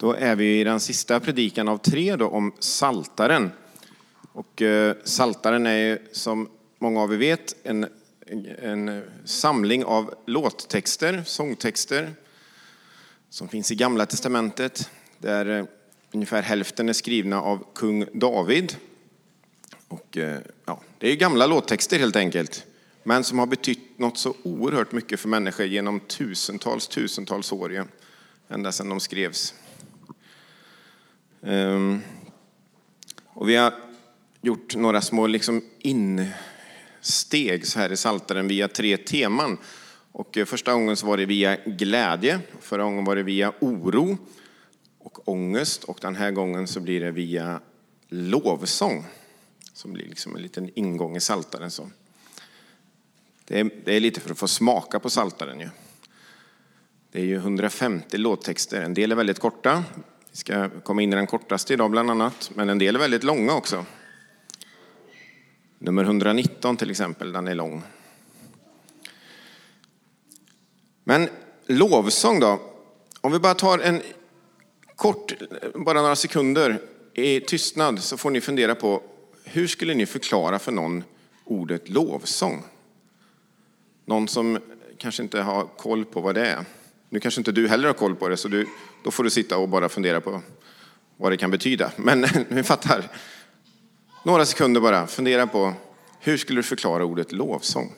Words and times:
Då 0.00 0.12
är 0.12 0.36
vi 0.36 0.60
i 0.60 0.64
den 0.64 0.80
sista 0.80 1.20
predikan 1.20 1.68
av 1.68 1.78
tre 1.78 2.16
då, 2.16 2.28
om 2.28 2.52
Saltaren. 2.58 3.50
Och 4.32 4.62
eh, 4.62 4.96
Saltaren 5.04 5.66
är 5.66 5.76
ju, 5.76 5.98
som 6.12 6.48
många 6.78 7.00
av 7.00 7.12
er 7.12 7.16
vet 7.16 7.54
en, 7.62 7.86
en 8.58 9.02
samling 9.24 9.84
av 9.84 10.14
låttexter, 10.26 11.22
sångtexter 11.26 12.10
som 13.30 13.48
finns 13.48 13.70
i 13.70 13.74
Gamla 13.74 14.06
Testamentet. 14.06 14.90
Där 15.18 15.58
eh, 15.58 15.64
ungefär 16.12 16.42
hälften 16.42 16.88
är 16.88 16.92
skrivna 16.92 17.42
av 17.42 17.66
kung 17.74 18.06
David. 18.12 18.76
Och, 19.88 20.16
eh, 20.16 20.38
ja, 20.64 20.80
det 20.98 21.12
är 21.12 21.16
gamla 21.16 21.46
låttexter 21.46 21.98
helt 21.98 22.16
enkelt, 22.16 22.66
men 23.02 23.24
som 23.24 23.38
har 23.38 23.46
betytt 23.46 23.98
något 23.98 24.18
så 24.18 24.34
oerhört 24.42 24.92
mycket 24.92 25.20
för 25.20 25.28
människor 25.28 25.66
genom 25.66 26.00
tusentals, 26.00 26.88
tusentals 26.88 27.52
år, 27.52 27.86
ända 28.48 28.72
sedan 28.72 28.88
de 28.88 29.00
skrevs. 29.00 29.54
Ehm, 31.42 32.00
och 33.26 33.48
vi 33.48 33.56
har 33.56 33.74
gjort 34.40 34.76
några 34.76 35.00
små 35.00 35.26
liksom 35.26 35.62
insteg 35.78 37.64
här 37.76 37.92
i 37.92 37.96
Saltaren 37.96 38.48
via 38.48 38.68
tre 38.68 38.96
teman. 38.96 39.58
Och 40.12 40.36
eh, 40.36 40.44
första 40.44 40.72
gången 40.72 40.96
så 40.96 41.06
var 41.06 41.16
det 41.16 41.26
via 41.26 41.56
glädje, 41.56 42.40
förra 42.60 42.82
gången 42.82 43.04
var 43.04 43.16
det 43.16 43.22
via 43.22 43.52
oro 43.60 44.18
och 44.98 45.28
ångest 45.28 45.84
och 45.84 45.98
den 46.02 46.16
här 46.16 46.30
gången 46.30 46.66
så 46.66 46.80
blir 46.80 47.00
det 47.00 47.10
via 47.10 47.60
lovsång 48.08 49.04
som 49.72 49.92
blir 49.92 50.06
liksom 50.06 50.36
en 50.36 50.42
liten 50.42 50.70
ingång 50.74 51.16
i 51.16 51.20
Saltaren. 51.20 51.70
Så. 51.70 51.90
Det, 53.44 53.60
är, 53.60 53.70
det 53.84 53.96
är 53.96 54.00
lite 54.00 54.20
för 54.20 54.30
att 54.30 54.38
få 54.38 54.48
smaka 54.48 55.00
på 55.00 55.10
Saltaren. 55.10 55.60
Ju. 55.60 55.68
Det 57.12 57.20
är 57.20 57.24
ju 57.24 57.36
150 57.36 58.18
låttexter, 58.18 58.82
en 58.82 58.94
del 58.94 59.12
är 59.12 59.16
väldigt 59.16 59.38
korta, 59.38 59.84
vi 60.30 60.36
ska 60.36 60.68
komma 60.68 61.02
in 61.02 61.12
i 61.12 61.16
den 61.16 61.26
kortaste 61.26 61.72
idag 61.72 61.90
bland 61.90 62.10
annat, 62.10 62.50
men 62.54 62.68
en 62.68 62.78
del 62.78 62.94
är 62.94 63.00
väldigt 63.00 63.24
långa 63.24 63.54
också. 63.54 63.84
Nummer 65.78 66.04
119 66.04 66.76
till 66.76 66.90
exempel, 66.90 67.32
den 67.32 67.48
är 67.48 67.54
lång. 67.54 67.82
Men 71.04 71.28
lovsång 71.66 72.40
då? 72.40 72.60
Om 73.20 73.32
vi 73.32 73.38
bara 73.38 73.54
tar 73.54 73.78
en 73.78 74.02
kort, 74.96 75.32
bara 75.74 76.02
några 76.02 76.16
sekunder 76.16 76.80
i 77.14 77.40
tystnad 77.40 78.02
så 78.02 78.16
får 78.16 78.30
ni 78.30 78.40
fundera 78.40 78.74
på 78.74 79.02
hur 79.44 79.66
skulle 79.66 79.94
ni 79.94 80.06
förklara 80.06 80.58
för 80.58 80.72
någon 80.72 81.04
ordet 81.44 81.88
lovsång? 81.88 82.62
Någon 84.04 84.28
som 84.28 84.58
kanske 84.98 85.22
inte 85.22 85.40
har 85.40 85.64
koll 85.64 86.04
på 86.04 86.20
vad 86.20 86.34
det 86.34 86.46
är. 86.46 86.64
Nu 87.08 87.20
kanske 87.20 87.40
inte 87.40 87.52
du 87.52 87.68
heller 87.68 87.86
har 87.86 87.94
koll 87.94 88.16
på 88.16 88.28
det, 88.28 88.36
så 88.36 88.48
du, 88.48 88.66
då 89.02 89.10
får 89.10 89.24
du 89.24 89.30
sitta 89.30 89.58
och 89.58 89.68
bara 89.68 89.88
fundera 89.88 90.20
på 90.20 90.42
vad 91.16 91.32
det 91.32 91.36
kan 91.36 91.50
betyda. 91.50 91.92
Men 91.96 92.20
ni 92.48 92.62
fattar. 92.62 93.04
Några 94.24 94.46
sekunder 94.46 94.80
bara, 94.80 95.06
fundera 95.06 95.46
på 95.46 95.74
hur 96.20 96.36
skulle 96.36 96.58
du 96.58 96.62
förklara 96.62 97.04
ordet 97.04 97.32
lovsång? 97.32 97.94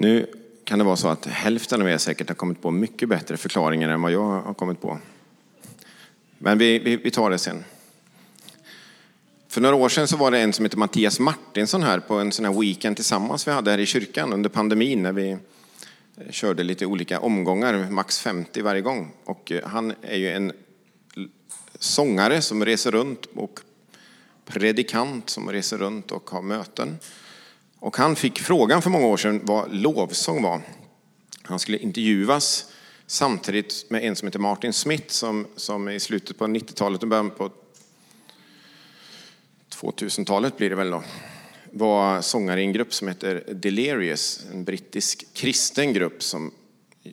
Nu 0.00 0.26
kan 0.64 0.78
det 0.78 0.84
vara 0.84 0.96
så 0.96 1.08
att 1.08 1.26
hälften 1.26 1.82
av 1.82 1.88
er 1.88 1.98
säkert 1.98 2.28
har 2.28 2.34
kommit 2.34 2.62
på 2.62 2.70
mycket 2.70 3.08
bättre 3.08 3.36
förklaringar 3.36 3.88
än 3.88 4.02
vad 4.02 4.12
jag 4.12 4.40
har 4.40 4.54
kommit 4.54 4.80
på. 4.80 4.98
Men 6.38 6.58
vi, 6.58 6.78
vi, 6.78 6.96
vi 6.96 7.10
tar 7.10 7.30
det 7.30 7.38
sen. 7.38 7.64
För 9.48 9.60
några 9.60 9.74
år 9.74 9.88
sedan 9.88 10.08
så 10.08 10.16
var 10.16 10.30
det 10.30 10.38
en 10.38 10.52
som 10.52 10.64
heter 10.64 10.78
Mattias 10.78 11.20
Martinsson 11.20 11.82
här 11.82 12.00
på 12.00 12.14
en 12.14 12.32
sån 12.32 12.44
här 12.44 12.60
weekend 12.60 12.96
tillsammans 12.96 13.48
vi 13.48 13.52
hade 13.52 13.70
här 13.70 13.78
i 13.78 13.86
kyrkan 13.86 14.32
under 14.32 14.50
pandemin 14.50 15.02
när 15.02 15.12
vi 15.12 15.30
eh, 15.30 15.38
körde 16.30 16.62
lite 16.62 16.86
olika 16.86 17.20
omgångar, 17.20 17.90
max 17.90 18.20
50 18.20 18.62
varje 18.62 18.80
gång. 18.80 19.12
Och 19.24 19.52
eh, 19.52 19.68
han 19.68 19.94
är 20.02 20.16
ju 20.16 20.30
en 20.30 20.52
sångare 21.78 22.42
som 22.42 22.64
reser 22.64 22.90
runt 22.90 23.26
och 23.34 23.60
predikant 24.46 25.30
som 25.30 25.52
reser 25.52 25.78
runt 25.78 26.10
och 26.10 26.30
har 26.30 26.42
möten. 26.42 26.98
Och 27.80 27.96
han 27.96 28.16
fick 28.16 28.40
frågan 28.40 28.82
för 28.82 28.90
många 28.90 29.06
år 29.06 29.16
sedan 29.16 29.40
vad 29.44 29.74
lovsång 29.74 30.42
var. 30.42 30.60
Han 31.42 31.58
skulle 31.58 31.78
intervjuas 31.78 32.72
samtidigt 33.06 33.86
med 33.90 34.04
en 34.04 34.16
som 34.16 34.28
heter 34.28 34.38
Martin 34.38 34.72
Smith 34.72 35.06
som, 35.08 35.46
som 35.56 35.88
i 35.88 36.00
slutet 36.00 36.38
på 36.38 36.46
90-talet 36.46 37.02
och 37.02 37.08
början 37.08 37.30
på 37.30 37.50
2000-talet 39.70 40.56
blir 40.56 40.70
det 40.70 40.76
väl 40.76 40.90
då, 40.90 41.02
var 41.72 42.20
sångare 42.20 42.60
i 42.60 42.64
en 42.64 42.72
grupp 42.72 42.94
som 42.94 43.08
heter 43.08 43.44
Delirious, 43.54 44.46
en 44.52 44.64
brittisk 44.64 45.34
kristen 45.34 45.92
grupp 45.92 46.22
som, 46.22 46.50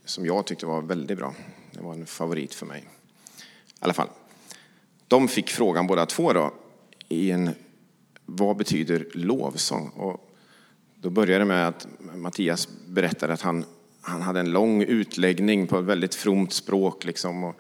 som 0.05 0.25
jag 0.25 0.45
tyckte 0.45 0.65
var 0.65 0.81
väldigt 0.81 1.17
bra. 1.17 1.35
Det 1.71 1.81
var 1.81 1.93
en 1.93 2.05
favorit 2.05 2.53
för 2.53 2.65
mig. 2.65 2.79
I 2.79 3.43
alla 3.79 3.93
fall. 3.93 4.09
De 5.07 5.27
fick 5.27 5.49
frågan 5.49 5.87
båda 5.87 6.05
två 6.05 6.33
då, 6.33 6.53
i 7.09 7.31
en, 7.31 7.49
vad 8.25 8.57
betyder 8.57 9.07
lovsång? 9.13 9.89
Och 9.89 10.26
då 11.07 11.11
började 11.11 11.39
det 11.39 11.45
med 11.45 11.67
att 11.67 11.87
Mattias 12.15 12.67
berättade 12.87 13.33
att 13.33 13.41
han, 13.41 13.65
han 14.01 14.21
hade 14.21 14.39
en 14.39 14.51
lång 14.51 14.81
utläggning 14.81 15.67
på 15.67 15.79
ett 15.79 15.85
väldigt 15.85 16.15
fromt 16.15 16.53
språk, 16.53 17.05
liksom, 17.05 17.43
och, 17.43 17.55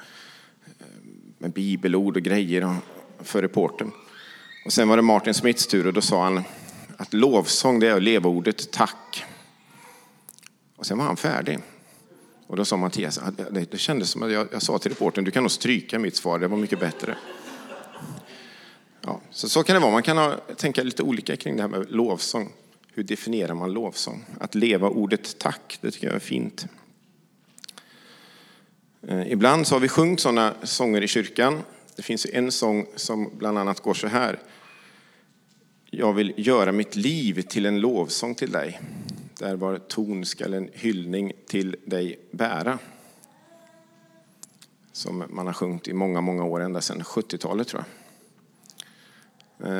eh, 0.65 0.85
med 1.37 1.51
bibelord 1.51 2.17
och 2.17 2.23
grejer 2.23 2.63
och, 2.65 3.27
för 3.27 3.41
reporten. 3.41 3.91
Och 4.65 4.73
sen 4.73 4.87
var 4.87 4.95
det 4.95 5.01
Martin 5.01 5.33
Smiths 5.33 5.67
tur 5.67 5.87
och 5.87 5.93
då 5.93 6.01
sa 6.01 6.23
han 6.23 6.43
att 6.97 7.13
lovsång 7.13 7.79
det 7.79 7.87
är 7.87 7.99
levordet 7.99 8.71
tack. 8.71 9.23
Och 10.75 10.85
sen 10.85 10.97
var 10.97 11.05
han 11.05 11.17
färdig. 11.17 11.59
Och 12.47 12.55
då 12.55 12.65
sa 12.65 12.77
Mattias, 12.77 13.19
det 13.51 13.77
kändes 13.77 14.09
som 14.09 14.23
att 14.23 14.31
jag, 14.31 14.47
jag 14.51 14.61
sa 14.61 14.79
till 14.79 14.91
reporten, 14.91 15.23
du 15.23 15.31
kan 15.31 15.43
nog 15.43 15.51
stryka 15.51 15.99
mitt 15.99 16.15
svar, 16.15 16.39
det 16.39 16.47
var 16.47 16.57
mycket 16.57 16.79
bättre. 16.79 17.17
Ja, 19.01 19.21
så, 19.31 19.49
så 19.49 19.63
kan 19.63 19.73
det 19.73 19.79
vara, 19.79 19.91
man 19.91 20.03
kan 20.03 20.17
ha, 20.17 20.35
tänka 20.57 20.83
lite 20.83 21.03
olika 21.03 21.35
kring 21.35 21.55
det 21.55 21.61
här 21.61 21.69
med 21.69 21.91
lovsång. 21.91 22.51
Hur 22.97 23.03
definierar 23.03 23.53
man 23.53 23.73
lovsång? 23.73 24.25
Att 24.39 24.55
leva 24.55 24.89
ordet 24.89 25.39
tack, 25.39 25.77
det 25.81 25.91
tycker 25.91 26.07
jag 26.07 26.15
är 26.15 26.19
fint. 26.19 26.67
Eh, 29.01 29.31
ibland 29.31 29.67
så 29.67 29.75
har 29.75 29.79
vi 29.79 29.87
sjungit 29.87 30.19
sådana 30.19 30.53
sånger 30.63 31.01
i 31.01 31.07
kyrkan. 31.07 31.61
Det 31.95 32.01
finns 32.01 32.25
en 32.25 32.51
sång 32.51 32.85
som 32.95 33.29
bland 33.37 33.57
annat 33.57 33.79
går 33.79 33.93
så 33.93 34.07
här. 34.07 34.39
Jag 35.85 36.13
vill 36.13 36.33
göra 36.37 36.71
mitt 36.71 36.95
liv 36.95 37.41
till 37.41 37.65
en 37.65 37.79
lovsång 37.79 38.35
till 38.35 38.51
dig. 38.51 38.79
Där 39.39 39.55
var 39.55 39.77
ton 39.77 40.25
skall 40.25 40.53
en 40.53 40.69
hyllning 40.73 41.31
till 41.47 41.75
dig 41.85 42.19
bära. 42.31 42.79
Som 44.91 45.23
man 45.29 45.47
har 45.47 45.53
sjungit 45.53 45.87
i 45.87 45.93
många, 45.93 46.21
många 46.21 46.43
år, 46.43 46.59
ända 46.61 46.81
sedan 46.81 47.01
70-talet 47.01 47.67
tror 47.67 47.83
jag. 49.57 49.71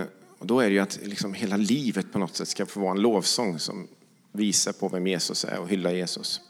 Eh, 0.00 0.06
och 0.38 0.46
då 0.46 0.60
är 0.60 0.66
det 0.66 0.72
ju 0.72 0.80
att 0.80 0.98
liksom 1.02 1.34
hela 1.34 1.56
livet 1.56 2.12
på 2.12 2.18
något 2.18 2.36
sätt 2.36 2.48
ska 2.48 2.66
få 2.66 2.80
vara 2.80 2.90
en 2.90 3.00
lovsång 3.00 3.58
som 3.58 3.88
visar 4.32 4.72
på 4.72 4.88
vem 4.88 5.06
Jesus 5.06 5.44
är 5.44 5.58
och 5.58 5.68
hyllar 5.68 5.90
Jesus. 5.90 6.40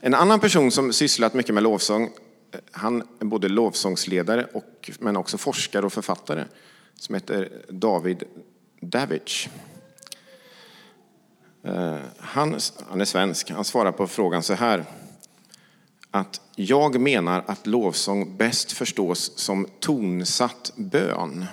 En 0.00 0.14
annan 0.14 0.40
person 0.40 0.70
som 0.70 0.92
sysslat 0.92 1.34
mycket 1.34 1.54
med 1.54 1.62
lovsång, 1.62 2.04
eh, 2.52 2.60
han 2.70 3.02
är 3.20 3.24
både 3.24 3.48
lovsångsledare 3.48 4.44
och, 4.52 4.90
men 4.98 5.16
också 5.16 5.38
forskare 5.38 5.86
och 5.86 5.92
författare, 5.92 6.44
som 6.94 7.14
heter 7.14 7.62
David 7.68 8.24
Davidge. 8.80 9.48
Eh, 11.62 11.96
han, 12.18 12.58
han 12.88 13.00
är 13.00 13.04
svensk, 13.04 13.50
han 13.50 13.64
svarar 13.64 13.92
på 13.92 14.06
frågan 14.06 14.42
så 14.42 14.54
här. 14.54 14.84
Att 16.10 16.40
jag 16.56 17.00
menar 17.00 17.44
att 17.46 17.66
lovsång 17.66 18.36
bäst 18.36 18.72
förstås 18.72 19.32
som 19.36 19.66
tonsatt 19.80 20.72
bön 20.76 21.46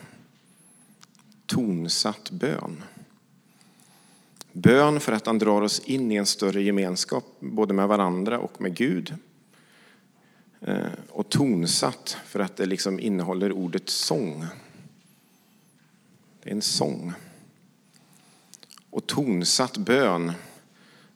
tonsatt 1.51 2.31
bön. 2.31 2.83
Bön 4.51 4.99
för 4.99 5.11
att 5.11 5.25
han 5.25 5.39
drar 5.39 5.61
oss 5.61 5.79
in 5.79 6.11
i 6.11 6.15
en 6.15 6.25
större 6.25 6.61
gemenskap, 6.61 7.25
både 7.39 7.73
med 7.73 7.87
varandra 7.87 8.39
och 8.39 8.61
med 8.61 8.75
Gud. 8.75 9.15
Eh, 10.61 10.91
och 11.09 11.29
tonsatt 11.29 12.17
för 12.25 12.39
att 12.39 12.57
det 12.57 12.65
liksom 12.65 12.99
innehåller 12.99 13.51
ordet 13.51 13.89
sång. 13.89 14.45
Det 16.43 16.49
är 16.49 16.53
en 16.53 16.61
sång. 16.61 17.13
Och 18.89 19.07
tonsatt 19.07 19.77
bön, 19.77 20.31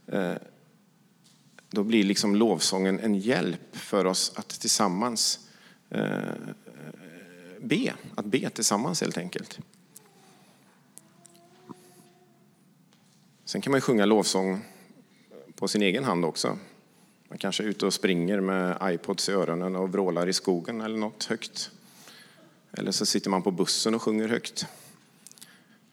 eh, 0.08 0.34
då 1.70 1.84
blir 1.84 2.04
liksom 2.04 2.36
lovsången 2.36 3.00
en 3.00 3.16
hjälp 3.16 3.76
för 3.76 4.06
oss 4.06 4.32
att 4.36 4.50
tillsammans 4.50 5.40
eh, 5.90 6.20
be, 7.62 7.94
att 8.16 8.26
be 8.26 8.50
tillsammans 8.50 9.02
helt 9.02 9.18
enkelt. 9.18 9.60
Sen 13.46 13.62
kan 13.62 13.72
man 13.72 13.78
ju 13.78 13.82
sjunga 13.82 14.06
lovsång 14.06 14.66
på 15.56 15.68
sin 15.68 15.82
egen 15.82 16.04
hand 16.04 16.26
också. 16.26 16.58
Man 17.30 17.38
kanske 17.38 17.64
är 17.64 17.68
ute 17.68 17.86
och 17.86 17.94
springer 17.94 18.40
med 18.40 18.78
iPods 18.84 19.30
i 19.30 19.32
öronen 19.32 19.76
och 19.76 19.92
vrålar 19.92 20.30
i 20.30 20.34
skogen 20.34 20.82
eller 20.82 20.98
något 20.98 21.24
högt. 21.24 21.72
Eller 22.72 22.92
så 22.92 23.06
sitter 23.06 23.30
man 23.30 23.42
på 23.42 23.52
bussen 23.52 23.96
och 23.96 24.02
sjunger 24.02 24.28
högt. 24.28 24.66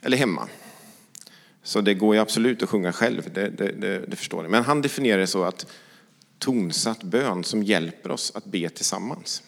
Eller 0.03 0.17
hemma. 0.17 0.49
Så 1.63 1.81
det 1.81 1.95
går 1.95 2.15
ju 2.15 2.21
absolut 2.21 2.63
att 2.63 2.69
sjunga 2.69 2.93
själv, 2.93 3.31
det, 3.35 3.49
det, 3.49 3.73
det, 3.73 3.99
det 3.99 4.17
förstår 4.17 4.43
ni. 4.43 4.49
Men 4.49 4.65
han 4.65 4.83
definierar 4.83 5.19
det 5.19 5.27
så 5.27 5.45
att 5.45 5.67
tonsatt 6.39 7.03
bön 7.03 7.45
som 7.45 7.63
hjälper 7.63 8.11
oss 8.11 8.33
att 8.35 8.45
be 8.45 8.69
tillsammans. 8.69 9.43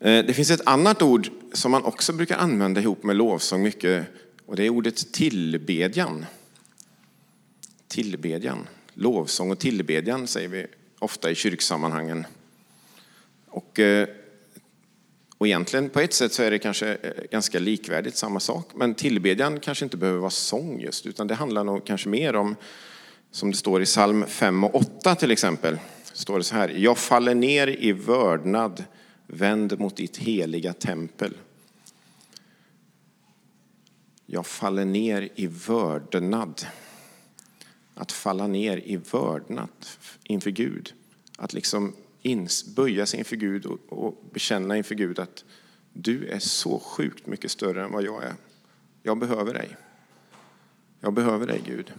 Eh, 0.00 0.24
det 0.24 0.34
finns 0.34 0.50
ett 0.50 0.66
annat 0.66 1.02
ord 1.02 1.30
som 1.52 1.70
man 1.70 1.84
också 1.84 2.12
brukar 2.12 2.36
använda 2.36 2.80
ihop 2.80 3.02
med 3.02 3.16
lovsång 3.16 3.62
mycket 3.62 4.06
och 4.48 4.56
det 4.56 4.64
är 4.64 4.70
ordet 4.70 5.12
tillbedjan. 5.12 6.26
Tillbedjan. 7.88 8.68
Lovsång 8.94 9.50
och 9.50 9.58
tillbedjan 9.58 10.26
säger 10.26 10.48
vi 10.48 10.66
ofta 10.98 11.30
i 11.30 11.34
kyrksammanhangen. 11.34 12.26
Och, 13.46 13.78
eh, 13.78 14.08
och 15.38 15.46
egentligen 15.46 15.90
på 15.90 16.00
ett 16.00 16.12
sätt 16.12 16.32
så 16.32 16.42
är 16.42 16.50
det 16.50 16.58
kanske 16.58 16.88
eh, 16.94 17.10
ganska 17.30 17.58
likvärdigt, 17.58 18.16
samma 18.16 18.40
sak. 18.40 18.70
Men 18.74 18.94
tillbedjan 18.94 19.60
kanske 19.60 19.84
inte 19.84 19.96
behöver 19.96 20.18
vara 20.18 20.30
sång 20.30 20.80
just, 20.80 21.06
utan 21.06 21.26
det 21.26 21.34
handlar 21.34 21.64
nog 21.64 21.86
kanske 21.86 22.08
mer 22.08 22.36
om, 22.36 22.56
som 23.30 23.50
det 23.50 23.56
står 23.56 23.82
i 23.82 23.84
psalm 23.84 24.24
5 24.26 24.64
och 24.64 24.74
8 24.74 25.14
till 25.14 25.30
exempel, 25.30 25.78
står 26.12 26.38
det 26.38 26.44
så 26.44 26.54
här. 26.54 26.68
Jag 26.68 26.98
faller 26.98 27.34
ner 27.34 27.66
i 27.66 27.92
vördnad, 27.92 28.84
vänd 29.26 29.80
mot 29.80 29.96
ditt 29.96 30.16
heliga 30.16 30.72
tempel. 30.72 31.34
Jag 34.30 34.46
faller 34.46 34.84
ner 34.84 35.28
i 35.34 35.46
vördnad. 35.46 36.66
Att 37.94 38.12
falla 38.12 38.46
ner 38.46 38.76
i 38.84 38.96
vördnad 38.96 39.68
inför 40.22 40.50
Gud. 40.50 40.94
Att 41.36 41.52
liksom 41.52 41.92
böja 42.76 43.06
sig 43.06 43.18
inför 43.18 43.36
Gud 43.36 43.66
och 43.88 44.24
bekänna 44.32 44.76
inför 44.76 44.94
Gud 44.94 45.18
att 45.18 45.44
du 45.92 46.26
är 46.28 46.38
så 46.38 46.78
sjukt 46.78 47.26
mycket 47.26 47.50
större 47.50 47.84
än 47.84 47.92
vad 47.92 48.02
jag 48.04 48.24
är. 48.24 48.34
Jag 49.02 49.18
behöver 49.18 49.54
dig. 49.54 49.76
Jag 51.00 51.12
behöver 51.12 51.46
dig 51.46 51.62
Gud. 51.66 51.92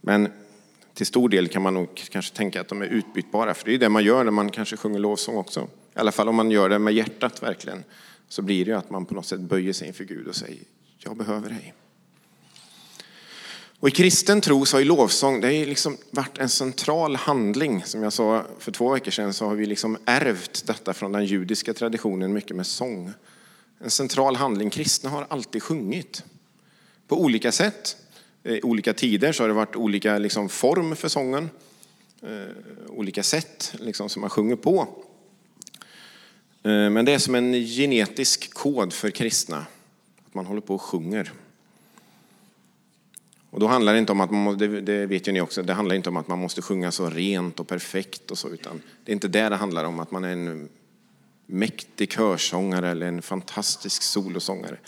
Men 0.00 0.32
till 0.94 1.06
stor 1.06 1.28
del 1.28 1.48
kan 1.48 1.62
man 1.62 1.74
nog 1.74 1.94
kanske 1.94 2.36
tänka 2.36 2.60
att 2.60 2.68
de 2.68 2.82
är 2.82 2.86
utbytbara, 2.86 3.54
för 3.54 3.64
det 3.64 3.74
är 3.74 3.78
det 3.78 3.88
man 3.88 4.04
gör 4.04 4.24
när 4.24 4.32
man 4.32 4.50
kanske 4.50 4.76
sjunger 4.76 4.98
lovsång 4.98 5.36
också. 5.36 5.68
I 5.96 5.98
alla 5.98 6.12
fall 6.12 6.28
om 6.28 6.36
man 6.36 6.50
gör 6.50 6.68
det 6.68 6.78
med 6.78 6.94
hjärtat 6.94 7.42
verkligen, 7.42 7.84
så 8.28 8.42
blir 8.42 8.64
det 8.64 8.70
ju 8.70 8.76
att 8.76 8.90
man 8.90 9.06
på 9.06 9.14
något 9.14 9.26
sätt 9.26 9.40
böjer 9.40 9.72
sig 9.72 9.88
inför 9.88 10.04
Gud 10.04 10.28
och 10.28 10.36
säger, 10.36 10.62
jag 10.98 11.16
behöver 11.16 11.48
dig. 11.48 11.74
Och 13.80 13.88
I 13.88 13.90
kristen 13.90 14.40
tro 14.40 14.66
så 14.66 14.76
har 14.76 14.80
ju 14.80 14.86
lovsång 14.86 15.40
det 15.40 15.46
har 15.46 15.66
liksom 15.66 15.96
varit 16.10 16.38
en 16.38 16.48
central 16.48 17.16
handling. 17.16 17.84
Som 17.84 18.02
jag 18.02 18.12
sa 18.12 18.44
för 18.58 18.72
två 18.72 18.92
veckor 18.92 19.10
sedan 19.10 19.32
så 19.32 19.46
har 19.46 19.54
vi 19.54 19.66
liksom 19.66 19.98
ärvt 20.04 20.66
detta 20.66 20.94
från 20.94 21.12
den 21.12 21.24
judiska 21.24 21.74
traditionen 21.74 22.32
mycket 22.32 22.56
med 22.56 22.66
sång. 22.66 23.12
En 23.78 23.90
central 23.90 24.36
handling. 24.36 24.70
Kristna 24.70 25.10
har 25.10 25.26
alltid 25.30 25.62
sjungit 25.62 26.24
på 27.08 27.20
olika 27.20 27.52
sätt. 27.52 27.96
I 28.42 28.62
olika 28.62 28.92
tider 28.92 29.32
så 29.32 29.42
har 29.42 29.48
det 29.48 29.54
varit 29.54 29.76
olika 29.76 30.18
liksom 30.18 30.48
form 30.48 30.96
för 30.96 31.08
sången. 31.08 31.50
Eh, 32.22 32.28
olika 32.88 33.22
sätt 33.22 33.74
liksom 33.80 34.08
som 34.08 34.20
man 34.20 34.30
sjunger 34.30 34.56
på. 34.56 35.05
Eh, 36.66 36.90
men 36.90 37.04
det 37.04 37.12
är 37.12 37.18
som 37.18 37.34
en 37.34 37.52
genetisk 37.52 38.54
kod 38.54 38.92
för 38.92 39.10
kristna. 39.10 39.66
Att 40.26 40.34
man 40.34 40.46
håller 40.46 40.60
på 40.60 40.74
och 40.74 40.82
sjunger. 40.82 41.32
Och 43.50 43.60
då 43.60 43.66
handlar 43.66 43.92
det 43.92 43.98
inte 43.98 44.12
om 44.12 44.20
att 44.20 44.30
man, 44.30 44.58
det 44.58 45.06
vet 45.06 45.28
ju 45.28 45.32
ni 45.32 45.40
också, 45.40 45.62
det 45.62 45.72
handlar 45.72 45.96
inte 45.96 46.08
om 46.08 46.16
att 46.16 46.28
man 46.28 46.38
måste 46.38 46.62
sjunga 46.62 46.92
så 46.92 47.10
rent 47.10 47.60
och 47.60 47.68
perfekt 47.68 48.30
och 48.30 48.38
så, 48.38 48.48
utan 48.48 48.82
det 49.04 49.12
är 49.12 49.14
inte 49.14 49.28
det 49.28 49.48
det 49.48 49.56
handlar 49.56 49.84
om, 49.84 50.00
att 50.00 50.10
man 50.10 50.24
är 50.24 50.28
en 50.28 50.68
mäktig 51.46 52.12
körsångare 52.12 52.88
eller 52.88 53.06
en 53.06 53.22
fantastisk 53.22 54.02
solosångare. 54.02 54.78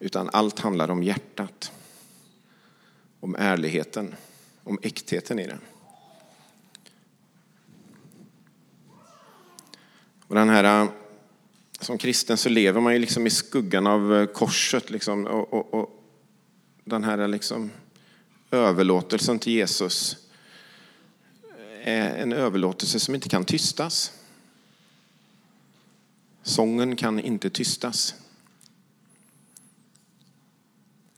Utan 0.00 0.30
allt 0.32 0.58
handlar 0.58 0.90
om 0.90 1.02
hjärtat, 1.02 1.72
om 3.20 3.36
ärligheten, 3.38 4.14
om 4.64 4.78
äktheten 4.82 5.38
i 5.38 5.46
det. 5.46 5.58
Och 10.28 10.34
den 10.34 10.48
här, 10.48 10.82
eh, 10.82 10.90
som 11.80 11.98
kristen 11.98 12.36
så 12.36 12.48
lever 12.48 12.80
man 12.80 12.92
ju 12.92 12.98
liksom 12.98 13.26
i 13.26 13.30
skuggan 13.30 13.86
av 13.86 14.14
eh, 14.14 14.26
korset. 14.26 14.90
Liksom, 14.90 15.26
och, 15.26 15.52
och, 15.52 15.74
och 15.74 16.04
den 16.84 17.04
här 17.04 17.18
eh, 17.18 17.28
liksom 17.28 17.70
överlåtelsen 18.50 19.38
till 19.38 19.52
Jesus 19.52 20.16
är 21.82 22.16
en 22.16 22.32
överlåtelse 22.32 23.00
som 23.00 23.14
inte 23.14 23.28
kan 23.28 23.44
tystas. 23.44 24.12
Sången 26.42 26.96
kan 26.96 27.20
inte 27.20 27.50
tystas. 27.50 28.14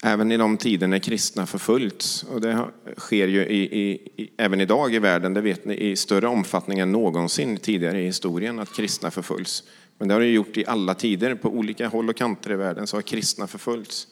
Även 0.03 0.33
i 0.33 0.37
de 0.37 0.57
tider 0.57 0.87
när 0.87 0.99
kristna 0.99 1.47
förföljts, 1.47 2.23
och 2.23 2.41
det 2.41 2.71
sker 2.97 3.29
ju 3.29 3.47
i, 3.47 3.81
i, 3.81 4.31
även 4.37 4.61
idag 4.61 4.95
i 4.95 4.99
världen, 4.99 5.35
det 5.35 5.41
vet 5.41 5.65
ni, 5.65 5.75
i 5.75 5.97
större 5.97 6.29
omfattning 6.29 6.79
än 6.79 6.93
någonsin 6.93 7.57
tidigare 7.57 8.01
i 8.01 8.05
historien 8.05 8.59
att 8.59 8.73
kristna 8.73 9.11
förföljs. 9.11 9.63
Men 9.99 10.09
det 10.09 10.15
har 10.15 10.21
det 10.21 10.27
gjort 10.27 10.57
i 10.57 10.67
alla 10.67 10.95
tider, 10.95 11.35
på 11.35 11.49
olika 11.49 11.89
håll 11.89 12.09
och 12.09 12.17
kanter 12.17 12.53
i 12.53 12.57
världen 12.57 12.87
så 12.87 12.97
har 12.97 13.03
kristna 13.03 13.47
förföljts. 13.47 14.09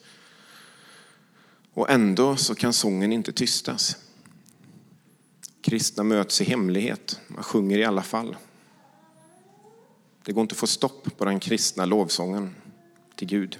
Och 1.73 1.89
ändå 1.89 2.35
så 2.35 2.55
kan 2.55 2.73
sången 2.73 3.13
inte 3.13 3.31
tystas. 3.31 3.97
Kristna 5.61 6.03
möts 6.03 6.41
i 6.41 6.43
hemlighet, 6.43 7.19
man 7.27 7.43
sjunger 7.43 7.77
i 7.77 7.85
alla 7.85 8.03
fall. 8.03 8.35
Det 10.25 10.31
går 10.31 10.41
inte 10.41 10.53
att 10.53 10.59
få 10.59 10.67
stopp 10.67 11.17
på 11.17 11.25
den 11.25 11.39
kristna 11.39 11.85
lovsången 11.85 12.55
till 13.15 13.27
Gud. 13.27 13.57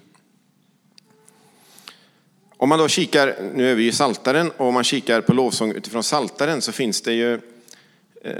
Om 2.61 2.69
man 2.69 2.79
då 2.79 2.87
kikar, 2.87 3.35
nu 3.53 3.71
är 3.71 3.75
vi 3.75 3.87
i 3.87 3.91
Saltaren 3.91 4.51
och 4.51 4.67
om 4.67 4.73
man 4.73 4.83
kikar 4.83 5.21
på 5.21 5.33
lovsång 5.33 5.71
utifrån 5.71 6.03
Saltaren 6.03 6.61
så 6.61 6.71
finns 6.71 7.01
det 7.01 7.13
ju 7.13 7.33
eh, 8.23 8.31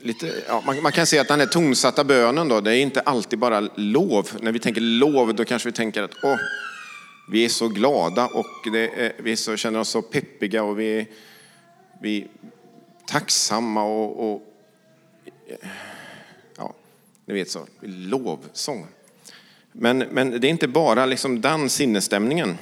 lite, 0.00 0.32
ja, 0.48 0.62
man, 0.66 0.82
man, 0.82 0.92
kan 0.92 1.06
se 1.06 1.18
att 1.18 1.28
den 1.28 1.40
här 1.40 1.46
tonsatta 1.46 2.04
bönen 2.04 2.48
då, 2.48 2.60
det 2.60 2.76
är 2.76 2.80
inte 2.80 3.00
alltid 3.00 3.38
bara 3.38 3.60
lov. 3.74 4.30
När 4.40 4.52
vi 4.52 4.58
tänker 4.58 4.80
lov 4.80 5.34
då 5.34 5.44
kanske 5.44 5.68
vi 5.68 5.72
tänker 5.72 6.02
att 6.02 6.14
åh, 6.22 6.36
vi 7.30 7.44
är 7.44 7.48
så 7.48 7.68
glada 7.68 8.26
och 8.26 8.66
är, 8.66 9.22
vi 9.22 9.36
så, 9.36 9.56
känner 9.56 9.80
oss 9.80 9.88
så 9.88 10.02
peppiga 10.02 10.62
och 10.62 10.80
vi, 10.80 11.06
vi 12.00 12.22
är 12.22 12.26
tacksamma 13.06 13.82
och, 13.82 14.32
och 14.32 14.42
ja, 16.56 16.74
ni 17.26 17.34
vet 17.34 17.50
så, 17.50 17.66
lovsång. 17.80 18.86
Men, 19.80 19.98
men 19.98 20.30
det 20.30 20.46
är 20.46 20.50
inte 20.50 20.68
bara 20.68 21.06
liksom 21.06 21.40
den 21.40 21.70
sinnesstämningen. 21.70 22.58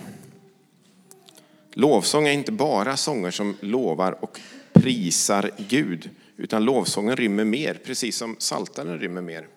Lovsång 1.73 2.29
är 2.29 2.33
inte 2.33 2.53
bara 2.53 2.97
sånger 2.97 3.31
som 3.31 3.57
lovar 3.61 4.25
och 4.25 4.41
prisar 4.73 5.51
Gud, 5.57 6.11
utan 6.37 6.65
lovsången 6.65 7.17
rymmer 7.17 7.45
mer, 7.45 7.75
precis 7.85 8.17
som 8.17 8.37
saltaren 8.39 8.99
rymmer 8.99 9.23
mer. 9.23 9.49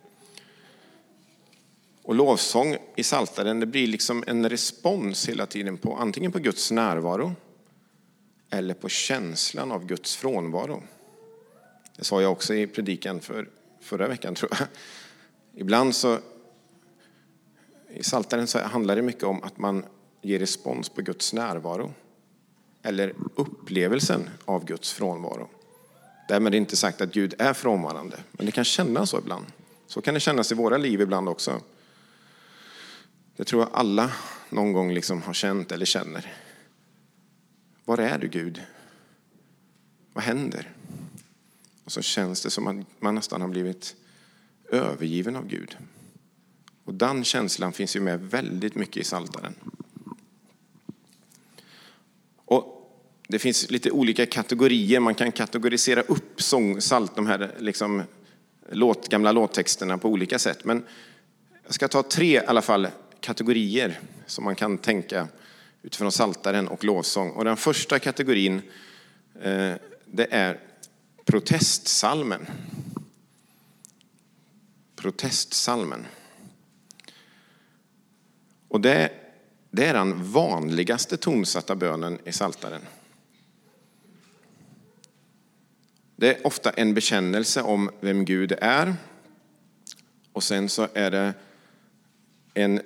Och 2.04 2.16
lovsång 2.16 2.78
i 2.96 3.04
saltaren 3.04 3.60
det 3.60 3.66
blir 3.66 3.88
liksom 3.88 4.24
en 4.28 4.50
respons 4.50 5.30
hela 5.30 5.46
tiden 5.46 5.78
på 5.78 5.96
antingen 5.96 6.32
på 6.32 6.40
Guds 6.40 6.72
närvaro 6.72 7.36
eller 8.50 8.74
på 8.74 8.90
känslan 8.90 9.72
av 9.72 9.86
Guds 9.86 10.16
frånvaro. 10.16 10.84
Det 11.98 12.04
sa 12.04 12.22
jag 12.22 12.32
också 12.32 12.54
i 12.56 12.68
predikan 12.68 13.20
för 13.20 13.50
förra 13.82 14.08
veckan 14.08 14.36
tror 14.36 14.52
jag. 14.60 14.68
Ibland 15.62 15.96
så 15.96 16.20
i 17.90 18.04
Saltaren 18.04 18.48
så 18.48 18.60
handlar 18.60 18.96
det 18.96 19.02
mycket 19.02 19.24
om 19.24 19.44
att 19.44 19.58
man 19.58 19.86
ger 20.22 20.40
respons 20.40 20.90
på 20.90 21.02
Guds 21.02 21.34
närvaro 21.34 21.94
eller 22.84 23.14
upplevelsen 23.36 24.30
av 24.46 24.66
Guds 24.66 24.94
frånvaro. 24.94 25.50
Därmed 26.28 26.54
är 26.54 26.58
inte 26.58 26.76
sagt 26.76 27.02
att 27.02 27.14
Gud 27.14 27.34
är 27.40 27.54
frånvarande, 27.54 28.18
men 28.32 28.46
det 28.46 28.52
kan 28.52 28.64
kännas 28.64 29.10
så 29.10 29.18
ibland. 29.18 29.46
Så 29.88 30.02
kan 30.02 30.14
det 30.14 30.20
kännas 30.20 30.52
i 30.52 30.56
våra 30.56 30.78
liv 30.78 31.02
ibland 31.02 31.30
också. 31.30 31.62
Det 33.36 33.44
tror 33.44 33.62
jag 33.62 33.70
alla 33.74 34.12
någon 34.50 34.74
gång 34.74 34.94
liksom 34.94 35.22
har 35.22 35.34
känt 35.34 35.72
eller 35.72 35.86
känner. 35.86 36.34
Var 37.86 37.98
är 37.98 38.18
du 38.18 38.28
Gud? 38.28 38.62
Vad 40.14 40.24
händer? 40.24 40.70
Och 41.84 41.92
så 41.92 42.02
känns 42.02 42.42
det 42.44 42.50
som 42.50 42.68
att 42.68 42.86
man 43.00 43.16
nästan 43.16 43.42
har 43.42 43.48
blivit 43.48 43.96
övergiven 44.70 45.36
av 45.36 45.48
Gud. 45.48 45.78
Och 46.90 46.96
den 46.96 47.24
känslan 47.24 47.74
finns 47.74 47.96
ju 47.96 48.00
med 48.00 48.20
väldigt 48.20 48.76
mycket 48.76 48.98
i 48.98 49.04
Saltaren. 49.04 49.56
Och 52.46 52.92
det 53.28 53.40
finns 53.40 53.72
lite 53.72 53.92
olika 53.92 54.26
kategorier. 54.26 55.00
Man 55.00 55.16
kan 55.16 55.32
kategorisera 55.32 56.02
upp 56.02 56.42
sång, 56.42 56.82
salt, 56.82 57.16
de 57.16 57.28
här 57.28 57.56
liksom, 57.60 58.04
låt, 58.70 59.10
gamla 59.10 59.32
låttexterna 59.32 59.98
på 59.98 60.10
olika 60.10 60.40
sätt. 60.40 60.66
Men 60.66 60.84
jag 61.64 61.74
ska 61.74 61.88
ta 61.88 62.04
tre 62.04 62.34
i 62.34 62.46
alla 62.46 62.62
fall 62.62 62.88
kategorier 63.20 64.00
som 64.26 64.44
man 64.44 64.56
kan 64.56 64.78
tänka 64.78 65.28
utifrån 65.82 66.12
saltaren 66.12 66.68
och 66.68 66.84
lovsång. 66.84 67.32
Och 67.32 67.46
den 67.46 67.58
första 67.58 68.00
kategorin 68.00 68.62
eh, 69.42 69.74
det 70.06 70.28
är 70.32 70.60
protestsalmen. 71.26 72.46
Protestsalmen. 74.96 76.06
Och 78.70 78.82
det, 78.82 79.12
det 79.72 79.86
är 79.86 79.94
den 79.94 80.32
vanligaste 80.32 81.18
tonsatta 81.18 81.76
bönen 81.76 82.20
i 82.26 82.32
saltaren. 82.32 82.82
Det 86.16 86.36
är 86.36 86.48
ofta 86.48 86.70
en 86.70 86.94
bekännelse 86.94 87.62
om 87.62 87.90
vem 88.00 88.26
Gud 88.26 88.52
är. 88.62 88.96
Och 90.34 90.44
sen 90.44 90.70
så 90.70 90.88
är 90.94 91.12
det 91.12 91.34
en, 92.54 92.82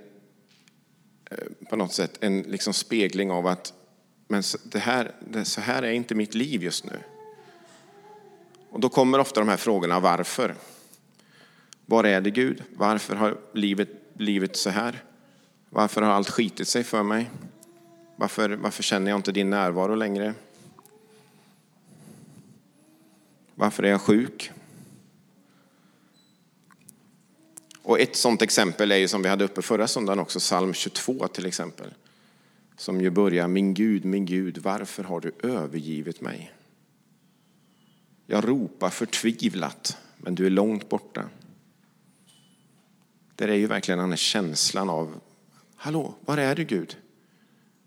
eh, 1.31 1.37
på 1.69 1.75
något 1.75 1.93
sätt 1.93 2.17
en 2.21 2.41
liksom 2.41 2.73
spegling 2.73 3.31
av 3.31 3.47
att 3.47 3.73
men 4.27 4.43
det 4.63 4.79
här, 4.79 5.11
det, 5.19 5.45
så 5.45 5.61
här 5.61 5.83
är 5.83 5.91
inte 5.91 6.15
mitt 6.15 6.35
liv 6.35 6.63
just 6.63 6.85
nu. 6.85 6.99
Och 8.69 8.79
då 8.79 8.89
kommer 8.89 9.19
ofta 9.19 9.39
de 9.39 9.49
här 9.49 9.57
frågorna, 9.57 9.99
varför? 9.99 10.55
Var 11.85 12.03
är 12.03 12.21
det 12.21 12.31
Gud? 12.31 12.63
Varför 12.75 13.15
har 13.15 13.37
livet 13.53 14.13
blivit 14.13 14.55
så 14.55 14.69
här? 14.69 15.03
Varför 15.74 16.01
har 16.01 16.12
allt 16.12 16.30
skitit 16.30 16.68
sig 16.68 16.84
för 16.84 17.03
mig? 17.03 17.30
Varför, 18.15 18.50
varför 18.50 18.84
känner 18.84 19.12
jag 19.12 19.20
inte 19.20 19.32
din 19.32 19.50
närvaro 19.50 19.96
längre? 19.96 20.34
Varför 23.56 23.84
är 23.84 23.89
jag 23.89 24.01
sjuk? 24.01 24.51
Och 27.82 28.00
ett 28.00 28.15
sådant 28.15 28.42
exempel 28.42 28.92
är 28.92 28.96
ju 28.96 29.08
som 29.08 29.22
vi 29.22 29.30
hade 29.30 29.44
uppe 29.44 29.62
förra 29.62 29.88
söndagen 29.88 30.20
också, 30.20 30.39
psalm 30.39 30.74
22 30.74 31.27
till 31.27 31.46
exempel. 31.46 31.94
Som 32.77 33.01
ju 33.01 33.10
börjar, 33.10 33.48
min 33.48 33.74
Gud, 33.74 34.06
min 34.06 34.25
Gud, 34.25 34.58
varför 34.58 35.03
har 35.03 35.20
du 35.20 35.32
övergivit 35.44 36.22
mig? 36.22 36.53
Jag 38.25 38.50
ropar 38.50 38.89
förtvivlat, 38.89 39.98
men 40.18 40.36
du 40.36 40.46
är 40.46 40.50
långt 40.50 40.89
borta. 40.89 41.24
Det 43.36 43.44
är 43.44 43.53
ju 43.53 43.68
verkligen 43.68 44.00
den 44.00 44.10
här 44.10 44.18
känslan 44.18 44.89
av, 44.89 45.20
hallå, 45.83 46.15
var 46.25 46.37
är 46.37 46.55
du 46.55 46.63
Gud? 46.63 46.97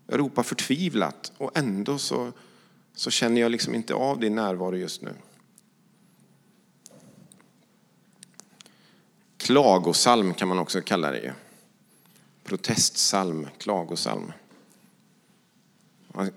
Jag 0.07 0.19
ropar 0.19 0.43
förtvivlat 0.43 1.31
och 1.37 1.57
ändå 1.57 1.97
så, 1.97 2.31
så 2.95 3.11
känner 3.11 3.41
jag 3.41 3.51
liksom 3.51 3.75
inte 3.75 3.93
av 3.93 4.19
din 4.19 4.35
närvaro 4.35 4.75
just 4.75 5.01
nu. 5.01 5.13
Klagosalm 9.37 10.33
kan 10.33 10.47
man 10.47 10.59
också 10.59 10.81
kalla 10.81 11.11
det. 11.11 11.33
Protestsalm, 12.43 13.47
klagosalm. 13.57 14.31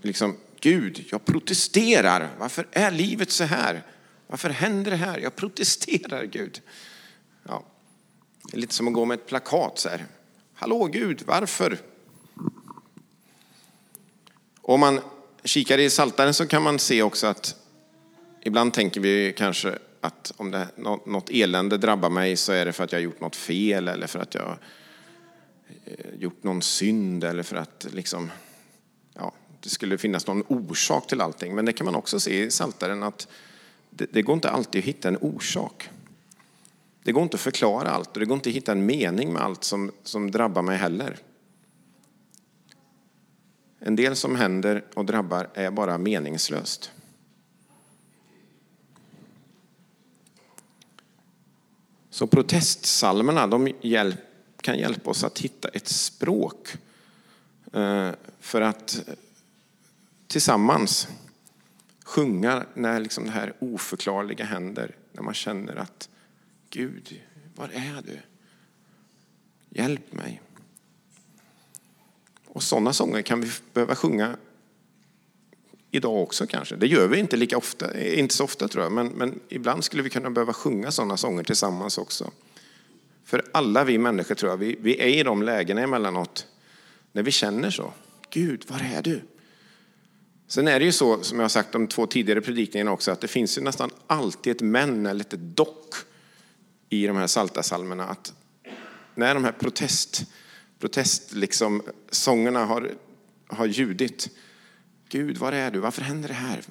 Liksom, 0.02 0.36
Gud, 0.60 1.04
jag 1.10 1.24
protesterar. 1.24 2.30
Varför 2.38 2.68
är 2.72 2.90
livet 2.90 3.30
så 3.30 3.44
här? 3.44 3.82
Varför 4.26 4.50
händer 4.50 4.90
det 4.90 4.96
här? 4.96 5.18
Jag 5.18 5.36
protesterar, 5.36 6.24
Gud. 6.24 6.60
Ja. 7.42 7.64
Det 8.50 8.56
är 8.56 8.60
lite 8.60 8.74
som 8.74 8.88
att 8.88 8.94
gå 8.94 9.04
med 9.04 9.14
ett 9.14 9.26
plakat 9.26 9.78
så 9.78 9.88
här. 9.88 10.06
Hallå 10.60 10.86
Gud, 10.86 11.22
varför? 11.26 11.78
Om 14.60 14.80
man 14.80 15.00
kikar 15.44 15.78
i 15.78 15.90
Saltaren 15.90 16.34
så 16.34 16.46
kan 16.46 16.62
man 16.62 16.78
se 16.78 17.02
också 17.02 17.26
att 17.26 17.56
ibland 18.42 18.74
tänker 18.74 19.00
vi 19.00 19.34
kanske 19.36 19.78
att 20.00 20.32
om 20.36 20.50
det, 20.50 20.68
något 21.06 21.30
elände 21.30 21.78
drabbar 21.78 22.10
mig 22.10 22.36
så 22.36 22.52
är 22.52 22.64
det 22.64 22.72
för 22.72 22.84
att 22.84 22.92
jag 22.92 22.98
har 22.98 23.04
gjort 23.04 23.20
något 23.20 23.36
fel 23.36 23.88
eller 23.88 24.06
för 24.06 24.18
att 24.18 24.34
jag 24.34 24.42
har 24.42 24.58
gjort 26.18 26.42
någon 26.42 26.62
synd 26.62 27.24
eller 27.24 27.42
för 27.42 27.56
att 27.56 27.86
liksom, 27.92 28.30
ja, 29.14 29.32
det 29.60 29.68
skulle 29.68 29.98
finnas 29.98 30.26
någon 30.26 30.44
orsak 30.48 31.06
till 31.06 31.20
allting. 31.20 31.54
Men 31.54 31.64
det 31.64 31.72
kan 31.72 31.84
man 31.84 31.94
också 31.94 32.20
se 32.20 32.42
i 32.42 32.50
Saltaren 32.50 33.02
att 33.02 33.28
det, 33.90 34.06
det 34.12 34.22
går 34.22 34.34
inte 34.34 34.50
alltid 34.50 34.78
att 34.78 34.84
hitta 34.84 35.08
en 35.08 35.18
orsak. 35.20 35.90
Det 37.10 37.14
går 37.14 37.22
inte 37.22 37.34
att 37.34 37.40
förklara 37.40 37.90
allt 37.90 38.08
och 38.12 38.20
det 38.20 38.26
går 38.26 38.34
inte 38.34 38.48
att 38.48 38.54
hitta 38.54 38.72
en 38.72 38.86
mening 38.86 39.32
med 39.32 39.42
allt 39.42 39.64
som, 39.64 39.92
som 40.02 40.30
drabbar 40.30 40.62
mig 40.62 40.76
heller. 40.78 41.18
En 43.78 43.96
del 43.96 44.16
som 44.16 44.36
händer 44.36 44.84
och 44.94 45.04
drabbar 45.04 45.50
är 45.54 45.70
bara 45.70 45.98
meningslöst. 45.98 46.90
Så 52.10 52.26
protestsalmerna 52.26 53.46
de 53.46 53.72
kan 54.60 54.78
hjälpa 54.78 55.10
oss 55.10 55.24
att 55.24 55.38
hitta 55.38 55.68
ett 55.68 55.88
språk 55.88 56.68
eh, 57.72 58.10
för 58.40 58.60
att 58.60 59.02
tillsammans 60.26 61.08
sjunga 62.04 62.66
när 62.74 63.00
liksom 63.00 63.24
det 63.24 63.30
här 63.30 63.52
oförklarliga 63.58 64.44
händer. 64.44 64.94
När 65.12 65.22
man 65.22 65.34
känner 65.34 65.76
att 65.76 66.08
Gud, 66.70 67.20
var 67.54 67.68
är 67.68 68.02
du? 68.02 68.18
Hjälp 69.70 70.12
mig. 70.12 70.40
Och 72.46 72.62
sådana 72.62 72.92
sånger 72.92 73.22
kan 73.22 73.40
vi 73.40 73.50
behöva 73.72 73.94
sjunga 73.94 74.36
idag 75.90 76.22
också 76.22 76.46
kanske. 76.46 76.76
Det 76.76 76.86
gör 76.86 77.08
vi 77.08 77.18
inte 77.18 77.36
lika 77.36 77.56
ofta, 77.56 78.00
inte 78.00 78.34
så 78.34 78.44
ofta 78.44 78.68
tror 78.68 78.84
jag, 78.84 78.92
men, 78.92 79.06
men 79.06 79.40
ibland 79.48 79.84
skulle 79.84 80.02
vi 80.02 80.10
kunna 80.10 80.30
behöva 80.30 80.52
sjunga 80.52 80.90
sådana 80.90 81.16
sånger 81.16 81.42
tillsammans 81.42 81.98
också. 81.98 82.30
För 83.24 83.44
alla 83.52 83.84
vi 83.84 83.98
människor 83.98 84.34
tror 84.34 84.50
jag, 84.50 84.56
vi, 84.56 84.76
vi 84.80 85.00
är 85.00 85.20
i 85.20 85.22
de 85.22 85.42
lägena 85.42 85.80
emellanåt 85.80 86.46
när 87.12 87.22
vi 87.22 87.30
känner 87.30 87.70
så. 87.70 87.92
Gud, 88.30 88.64
var 88.68 88.80
är 88.96 89.02
du? 89.02 89.20
Sen 90.46 90.68
är 90.68 90.78
det 90.78 90.84
ju 90.84 90.92
så, 90.92 91.22
som 91.22 91.38
jag 91.38 91.44
har 91.44 91.48
sagt 91.48 91.72
de 91.72 91.86
två 91.86 92.06
tidigare 92.06 92.40
predikningarna 92.40 92.92
också, 92.92 93.10
att 93.10 93.20
det 93.20 93.28
finns 93.28 93.58
ju 93.58 93.62
nästan 93.62 93.90
alltid 94.06 94.56
ett 94.56 94.62
men 94.62 95.06
eller 95.06 95.20
ett 95.20 95.30
dock 95.30 95.94
i 96.90 97.06
de 97.06 97.16
här 97.16 97.26
salta 97.26 97.62
salmerna. 97.62 98.06
Att 98.06 98.35
när 99.14 99.35
de 99.35 99.44
här 99.44 99.52
protest, 99.52 100.25
protest 100.78 101.32
liksom, 101.32 101.82
sångerna 102.11 102.64
har, 102.64 102.94
har 103.47 103.66
ljudit, 103.66 104.28
Gud, 105.09 105.38
var 105.38 105.52
är 105.52 105.70
du? 105.70 105.78
Varför 105.78 106.02
händer 106.02 106.28
det 106.28 106.35
här? 106.35 106.64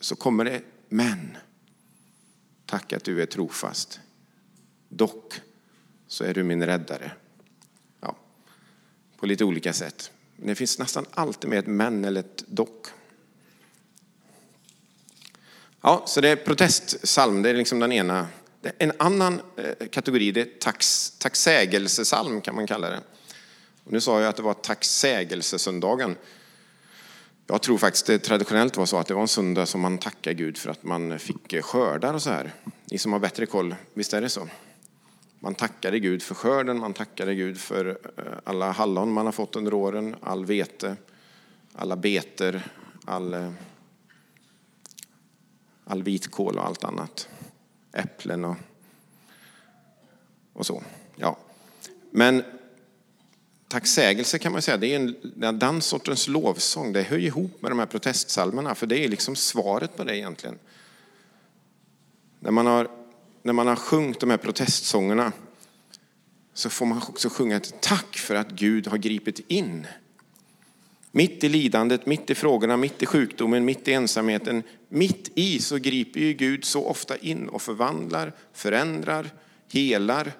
Så 0.00 0.16
kommer 0.16 0.44
det 0.44 0.62
men. 0.88 1.36
Tack 2.66 2.92
att 2.92 3.04
du 3.04 3.22
är 3.22 3.26
trofast. 3.26 4.00
Dock 4.88 5.40
så 6.06 6.24
är 6.24 6.34
du 6.34 6.42
min 6.42 6.66
räddare. 6.66 7.12
Ja, 8.00 8.16
på 9.16 9.26
lite 9.26 9.44
olika 9.44 9.72
sätt. 9.72 10.10
Men 10.36 10.46
det 10.46 10.54
finns 10.54 10.78
nästan 10.78 11.06
alltid 11.10 11.50
med 11.50 11.58
ett 11.58 11.66
men 11.66 12.04
eller 12.04 12.20
ett 12.20 12.44
dock. 12.46 12.86
Ja, 15.80 16.04
så 16.06 16.20
det 16.20 16.28
är 16.28 16.36
protestsalm, 16.36 17.42
det 17.42 17.50
är 17.50 17.54
liksom 17.54 17.78
den 17.78 17.92
ena. 17.92 18.28
En 18.78 18.92
annan 18.98 19.40
eh, 19.56 19.88
kategori 19.88 20.32
det 20.32 20.40
är 20.40 20.48
tax, 20.60 21.10
tacksägelsesalm 21.18 22.40
kan 22.40 22.54
man 22.54 22.66
kalla 22.66 22.90
det. 22.90 23.00
Och 23.84 23.92
nu 23.92 24.00
sa 24.00 24.20
jag 24.20 24.28
att 24.28 24.36
det 24.36 24.42
var 24.42 24.54
tacksägelsesöndagen. 24.54 26.16
Jag 27.46 27.62
tror 27.62 27.78
faktiskt 27.78 28.06
det 28.06 28.18
traditionellt 28.18 28.76
var 28.76 28.86
så 28.86 28.98
att 28.98 29.06
det 29.06 29.14
var 29.14 29.22
en 29.22 29.28
söndag 29.28 29.66
som 29.66 29.80
man 29.80 29.98
tackar 29.98 30.32
Gud 30.32 30.58
för 30.58 30.70
att 30.70 30.84
man 30.84 31.18
fick 31.18 31.52
eh, 31.52 31.62
skördar 31.62 32.14
och 32.14 32.22
så 32.22 32.30
här. 32.30 32.52
Ni 32.90 32.98
som 32.98 33.12
har 33.12 33.18
bättre 33.18 33.46
koll, 33.46 33.74
visst 33.94 34.12
är 34.12 34.20
det 34.20 34.28
så? 34.28 34.48
Man 35.40 35.54
tackade 35.54 35.98
Gud 35.98 36.22
för 36.22 36.34
skörden, 36.34 36.78
man 36.78 36.94
tackade 36.94 37.34
Gud 37.34 37.60
för 37.60 37.98
eh, 38.16 38.24
alla 38.44 38.72
hallon 38.72 39.12
man 39.12 39.26
har 39.26 39.32
fått 39.32 39.56
under 39.56 39.74
åren, 39.74 40.16
all 40.20 40.44
vete, 40.44 40.96
alla 41.72 41.96
beter, 41.96 42.62
all, 43.04 43.52
all 45.84 46.02
vitkål 46.02 46.58
och 46.58 46.66
allt 46.66 46.84
annat. 46.84 47.28
Äpplen 47.96 48.44
och, 48.44 48.56
och 50.52 50.66
så. 50.66 50.82
Ja. 51.16 51.38
Men 52.10 52.44
tacksägelse 53.68 54.38
kan 54.38 54.52
man 54.52 54.62
säga, 54.62 54.76
det 54.76 54.94
är 54.94 54.96
en, 54.96 55.58
den 55.58 55.82
sortens 55.82 56.28
lovsång. 56.28 56.92
Det 56.92 57.02
hör 57.02 57.18
ihop 57.18 57.62
med 57.62 57.70
de 57.70 57.78
här 57.78 57.86
protestsalmerna, 57.86 58.74
för 58.74 58.86
det 58.86 59.04
är 59.04 59.08
liksom 59.08 59.36
svaret 59.36 59.96
på 59.96 60.04
det 60.04 60.16
egentligen. 60.16 60.58
När 62.40 62.50
man 62.50 62.66
har, 62.66 62.88
när 63.42 63.52
man 63.52 63.66
har 63.66 63.76
sjungit 63.76 64.20
de 64.20 64.30
här 64.30 64.36
protestsångerna 64.36 65.32
så 66.54 66.70
får 66.70 66.86
man 66.86 66.98
också 66.98 67.28
sjunga 67.28 67.56
ett 67.56 67.80
tack 67.80 68.16
för 68.16 68.34
att 68.34 68.50
Gud 68.50 68.86
har 68.86 68.98
gripit 68.98 69.40
in. 69.48 69.86
Mitt 71.16 71.44
i 71.44 71.48
lidandet, 71.48 72.06
mitt 72.06 72.30
i 72.30 72.34
frågorna, 72.34 72.76
mitt 72.76 73.02
i 73.02 73.06
sjukdomen, 73.06 73.64
mitt 73.64 73.88
i 73.88 73.92
ensamheten, 73.92 74.62
mitt 74.88 75.30
i 75.34 75.58
så 75.58 75.76
griper 75.76 76.20
ju 76.20 76.32
Gud 76.32 76.64
så 76.64 76.84
ofta 76.84 77.16
in 77.16 77.48
och 77.48 77.62
förvandlar, 77.62 78.32
förändrar, 78.52 79.30
helar, 79.72 80.32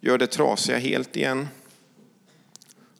gör 0.00 0.18
det 0.18 0.26
trasiga 0.26 0.78
helt 0.78 1.16
igen. 1.16 1.48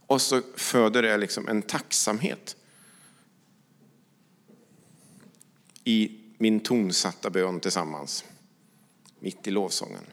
Och 0.07 0.23
så 0.23 0.43
föder 0.57 1.03
det 1.03 1.17
liksom 1.17 1.49
en 1.49 1.63
tacksamhet. 1.63 2.57
i 5.87 6.11
min 6.39 6.61
tonsatta 6.61 7.31
bön 7.31 7.61
tillsammans, 7.61 8.25
mitt 9.21 9.47
i 9.47 9.51
lovsången. 9.51 10.05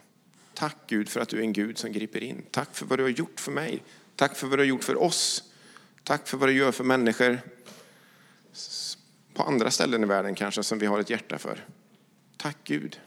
Tack 0.54 0.76
Gud 0.86 1.08
för 1.08 1.20
att 1.20 1.28
du 1.28 1.38
är 1.38 1.42
en 1.42 1.52
Gud 1.52 1.78
som 1.78 1.92
griper 1.92 2.22
in. 2.22 2.42
Tack 2.50 2.76
för 2.76 2.86
vad 2.86 2.98
du 2.98 3.02
har 3.02 3.10
gjort 3.10 3.40
för 3.40 3.52
mig. 3.52 3.82
Tack 4.16 4.36
för 4.36 4.46
vad 4.46 4.58
du 4.58 4.62
har 4.62 4.66
gjort 4.66 4.84
för 4.84 5.02
oss. 5.02 5.53
Tack 6.04 6.28
för 6.28 6.36
vad 6.36 6.48
du 6.48 6.52
gör 6.52 6.72
för 6.72 6.84
människor 6.84 7.40
på 9.34 9.42
andra 9.42 9.70
ställen 9.70 10.02
i 10.02 10.06
världen 10.06 10.34
kanske 10.34 10.62
som 10.62 10.78
vi 10.78 10.86
har 10.86 11.00
ett 11.00 11.10
hjärta 11.10 11.38
för. 11.38 11.64
Tack 12.36 12.56
Gud. 12.64 13.00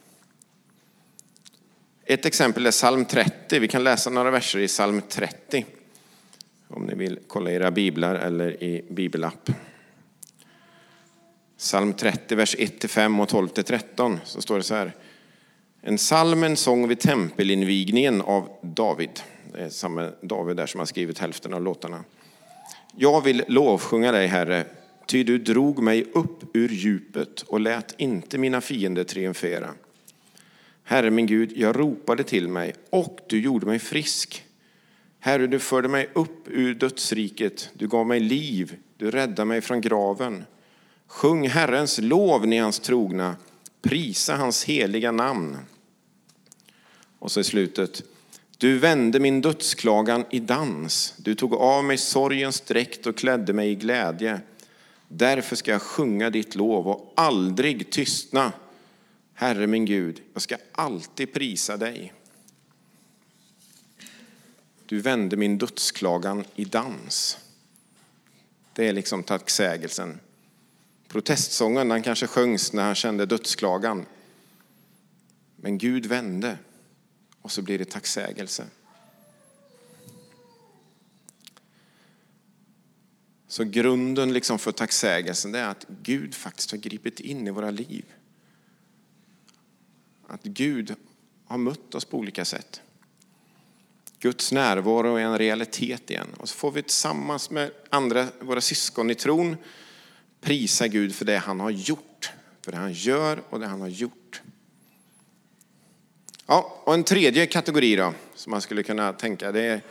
Ett 2.05 2.25
exempel 2.25 2.65
är 2.65 2.71
psalm 2.71 3.05
30. 3.05 3.59
Vi 3.59 3.67
kan 3.67 3.83
läsa 3.83 4.09
några 4.09 4.31
verser 4.31 4.59
i 4.59 4.67
psalm 4.67 5.01
30. 5.09 5.65
Om 6.67 6.83
ni 6.83 6.95
vill 6.95 7.19
kolla 7.27 7.51
era 7.51 7.71
biblar 7.71 8.15
eller 8.15 8.63
i 8.63 8.85
bibelapp. 8.89 9.49
Psalm 11.57 11.93
30, 11.93 12.35
vers 12.35 12.55
1-5 12.55 13.21
och 13.21 13.29
12-13 13.29 14.17
så 14.23 14.41
står 14.41 14.57
det 14.57 14.63
så 14.63 14.75
här. 14.75 14.95
En 15.81 15.97
psalm, 15.97 16.43
en 16.43 16.57
sång 16.57 16.87
vid 16.87 16.99
tempelinvigningen 16.99 18.21
av 18.21 18.49
David. 18.61 19.19
Det 19.53 19.59
är 19.59 19.69
samma 19.69 20.11
David 20.21 20.57
där 20.57 20.65
som 20.65 20.79
har 20.79 20.85
skrivit 20.85 21.19
hälften 21.19 21.53
av 21.53 21.61
låtarna. 21.61 22.03
Jag 22.99 23.21
vill 23.21 23.43
lovsjunga 23.47 24.11
dig, 24.11 24.27
Herre, 24.27 24.65
ty 25.07 25.23
du 25.23 25.37
drog 25.37 25.83
mig 25.83 26.05
upp 26.13 26.55
ur 26.55 26.69
djupet 26.69 27.41
och 27.41 27.59
lät 27.59 27.95
inte 27.97 28.37
mina 28.37 28.61
fiender 28.61 29.03
triumfera. 29.03 29.73
Herre 30.83 31.11
min 31.11 31.25
Gud, 31.25 31.53
jag 31.55 31.79
ropade 31.79 32.23
till 32.23 32.47
mig 32.47 32.75
och 32.89 33.19
du 33.27 33.41
gjorde 33.41 33.65
mig 33.65 33.79
frisk. 33.79 34.45
Herre, 35.19 35.47
du 35.47 35.59
förde 35.59 35.87
mig 35.87 36.09
upp 36.13 36.47
ur 36.47 36.75
dödsriket, 36.75 37.69
du 37.73 37.87
gav 37.87 38.07
mig 38.07 38.19
liv, 38.19 38.75
du 38.97 39.11
räddade 39.11 39.45
mig 39.45 39.61
från 39.61 39.81
graven. 39.81 40.45
Sjung 41.07 41.47
Herrens 41.47 41.99
lov, 42.01 42.47
ni 42.47 42.57
hans 42.57 42.79
trogna, 42.79 43.35
prisa 43.81 44.35
hans 44.35 44.63
heliga 44.63 45.11
namn. 45.11 45.57
Och 47.19 47.31
så 47.31 47.39
i 47.39 47.43
slutet, 47.43 48.03
du 48.57 48.77
vände 48.77 49.19
min 49.19 49.41
dödsklagan 49.41 50.25
i 50.29 50.39
dans, 50.39 51.13
du 51.17 51.35
tog 51.35 51.53
av 51.53 51.83
mig 51.83 51.97
sorgens 51.97 52.61
dräkt 52.61 53.05
och 53.05 53.17
klädde 53.17 53.53
mig 53.53 53.71
i 53.71 53.75
glädje. 53.75 54.41
Därför 55.07 55.55
ska 55.55 55.71
jag 55.71 55.81
sjunga 55.81 56.29
ditt 56.29 56.55
lov 56.55 56.87
och 56.87 57.13
aldrig 57.15 57.89
tystna. 57.89 58.53
Herre 59.33 59.67
min 59.67 59.85
Gud, 59.85 60.21
jag 60.33 60.41
ska 60.41 60.57
alltid 60.71 61.33
prisa 61.33 61.77
dig. 61.77 62.13
Du 64.85 64.99
vände 64.99 65.37
min 65.37 65.57
dödsklagan 65.57 66.45
i 66.55 66.65
dans. 66.65 67.37
Det 68.73 68.87
är 68.87 68.93
liksom 68.93 69.23
tacksägelsen. 69.23 70.19
Protestsången 71.07 71.89
den 71.89 72.03
kanske 72.03 72.27
sjöngs 72.27 72.73
när 72.73 72.83
han 72.83 72.95
kände 72.95 73.25
dödsklagan. 73.25 74.05
Men 75.55 75.77
Gud 75.77 76.05
vände 76.05 76.57
och 77.47 77.51
så 77.51 77.61
blir 77.61 77.79
det 77.79 77.85
tacksägelse. 77.85 78.67
Så 83.47 83.63
grunden 83.63 84.33
liksom 84.33 84.59
för 84.59 84.71
tacksägelsen 84.71 85.55
är 85.55 85.67
att 85.67 85.85
Gud 86.01 86.35
faktiskt 86.35 86.71
har 86.71 86.77
gripit 86.77 87.19
in 87.19 87.47
i 87.47 87.51
våra 87.51 87.71
liv. 87.71 88.05
Att 90.27 90.43
Gud 90.43 90.95
har 91.45 91.57
mött 91.57 91.95
oss 91.95 92.05
på 92.05 92.17
olika 92.17 92.45
sätt. 92.45 92.81
Guds 94.19 94.51
närvaro 94.51 95.15
är 95.15 95.21
en 95.21 95.37
realitet 95.37 96.09
igen. 96.09 96.27
Och 96.37 96.49
så 96.49 96.55
får 96.55 96.71
vi 96.71 96.81
tillsammans 96.81 97.49
med 97.49 97.71
andra, 97.89 98.27
våra 98.39 98.61
syskon 98.61 99.09
i 99.09 99.15
tron 99.15 99.57
prisa 100.41 100.87
Gud 100.87 101.15
för 101.15 101.25
det 101.25 101.37
han 101.37 101.59
har 101.59 101.69
gjort. 101.69 102.31
För 102.61 102.71
det 102.71 102.77
han 102.77 102.93
gör 102.93 103.41
och 103.49 103.59
det 103.59 103.67
han 103.67 103.81
har 103.81 103.87
gjort. 103.87 104.41
Ja, 106.49 106.81
och 106.83 106.93
en 106.93 107.03
tredje 107.03 107.45
kategori 107.45 107.95
då, 107.95 108.13
som 108.35 108.51
man 108.51 108.61
skulle 108.61 108.83
kunna 108.83 109.13
tänka, 109.13 109.51
det 109.51 109.61
är 109.61 109.81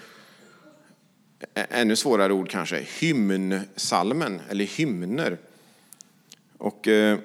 ännu 1.54 1.96
svårare 1.96 2.32
ord 2.32 2.50
kanske, 2.50 2.86
hymnsalmen 3.00 4.40
eller 4.48 4.64
hymner. 4.64 5.38
Och 6.58 6.88
eh, 6.88 7.18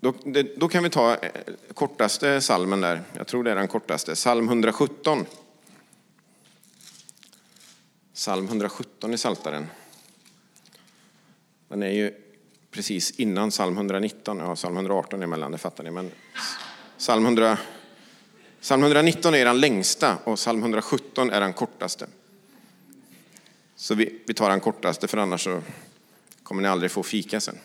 då, 0.00 0.14
då, 0.56 0.68
kan 0.68 0.82
vi 0.82 0.90
ta 0.90 1.14
eh, 1.14 1.30
kortaste 1.74 2.40
salmen 2.40 2.80
där, 2.80 3.02
jag 3.16 3.26
tror 3.26 3.44
det 3.44 3.50
är 3.50 3.56
den 3.56 3.68
kortaste, 3.68 4.14
psalm 4.14 4.48
117. 4.48 5.26
Psalm 8.14 8.46
117 8.46 9.14
i 9.14 9.18
Saltaren. 9.18 9.66
Den 11.68 11.82
är 11.82 11.90
ju 11.90 12.14
precis 12.70 13.10
innan 13.10 13.50
psalm 13.50 13.76
119, 13.76 14.38
ja 14.38 14.54
psalm 14.54 14.76
118 14.76 15.22
emellan, 15.22 15.52
det 15.52 15.58
fattar 15.58 15.84
ni. 15.84 15.90
Men 15.90 16.10
psalm, 16.98 17.24
117 17.24 17.79
psalm 18.60 18.82
119 18.82 19.34
är 19.34 19.44
den 19.44 19.60
längsta 19.60 20.16
och 20.24 20.36
psalm 20.36 20.60
117 20.60 21.30
är 21.30 21.40
den 21.40 21.52
kortaste. 21.52 22.06
Så 23.76 23.94
vi, 23.94 24.18
vi 24.26 24.34
tar 24.34 24.50
den 24.50 24.60
kortaste 24.60 25.08
för 25.08 25.18
annars 25.18 25.44
så 25.44 25.62
kommer 26.42 26.62
ni 26.62 26.68
aldrig 26.68 26.90
få 26.90 27.02
fika 27.02 27.40
sen. 27.40 27.58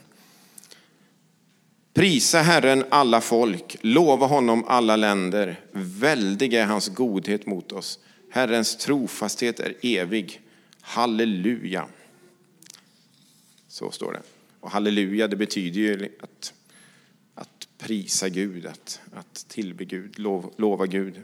Prisa 1.93 2.41
Herren 2.41 2.85
alla 2.89 3.21
folk, 3.21 3.77
lova 3.81 4.25
honom 4.25 4.63
alla 4.67 4.95
länder. 4.95 5.59
Väldig 5.71 6.53
är 6.53 6.65
hans 6.65 6.87
godhet 6.87 7.45
mot 7.45 7.71
oss. 7.71 7.99
Herrens 8.31 8.77
trofasthet 8.77 9.59
är 9.59 9.75
evig. 9.81 10.41
Halleluja. 10.81 11.87
Så 13.67 13.91
står 13.91 14.13
det. 14.13 14.21
Och 14.59 14.71
halleluja, 14.71 15.27
det 15.27 15.35
betyder 15.35 15.81
ju 15.81 16.05
att, 16.05 16.23
att 16.23 16.53
prisa 17.85 18.29
Gud, 18.29 18.65
att, 18.65 19.01
att 19.13 19.45
tillbe 19.47 19.85
Gud, 19.85 20.19
lov, 20.19 20.53
lova 20.57 20.85
Gud. 20.85 21.21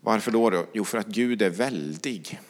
Varför 0.00 0.30
då, 0.30 0.50
då? 0.50 0.66
Jo, 0.72 0.84
för 0.84 0.98
att 0.98 1.06
Gud 1.06 1.42
är 1.42 1.50
väldig. 1.50 2.40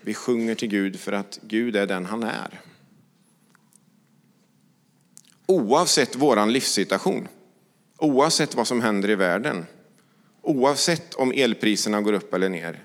Vi 0.00 0.14
sjunger 0.14 0.54
till 0.54 0.68
Gud 0.68 1.00
för 1.00 1.12
att 1.12 1.38
Gud 1.42 1.76
är 1.76 1.86
den 1.86 2.06
han 2.06 2.22
är. 2.22 2.60
Oavsett 5.46 6.16
vår 6.16 6.46
livssituation, 6.46 7.28
oavsett 7.96 8.54
vad 8.54 8.66
som 8.66 8.80
händer 8.80 9.10
i 9.10 9.14
världen, 9.14 9.66
oavsett 10.42 11.14
om 11.14 11.32
elpriserna 11.32 12.00
går 12.00 12.12
upp 12.12 12.34
eller 12.34 12.48
ner, 12.48 12.84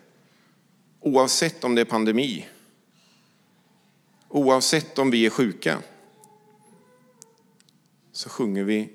oavsett 1.00 1.64
om 1.64 1.76
det 1.76 1.82
är 1.82 1.86
pandemi, 1.86 2.48
oavsett 4.34 5.00
om 5.00 5.12
vi 5.12 5.26
är 5.26 5.30
sjuka, 5.30 5.82
så 8.12 8.30
sjunger 8.30 8.64
vi 8.64 8.90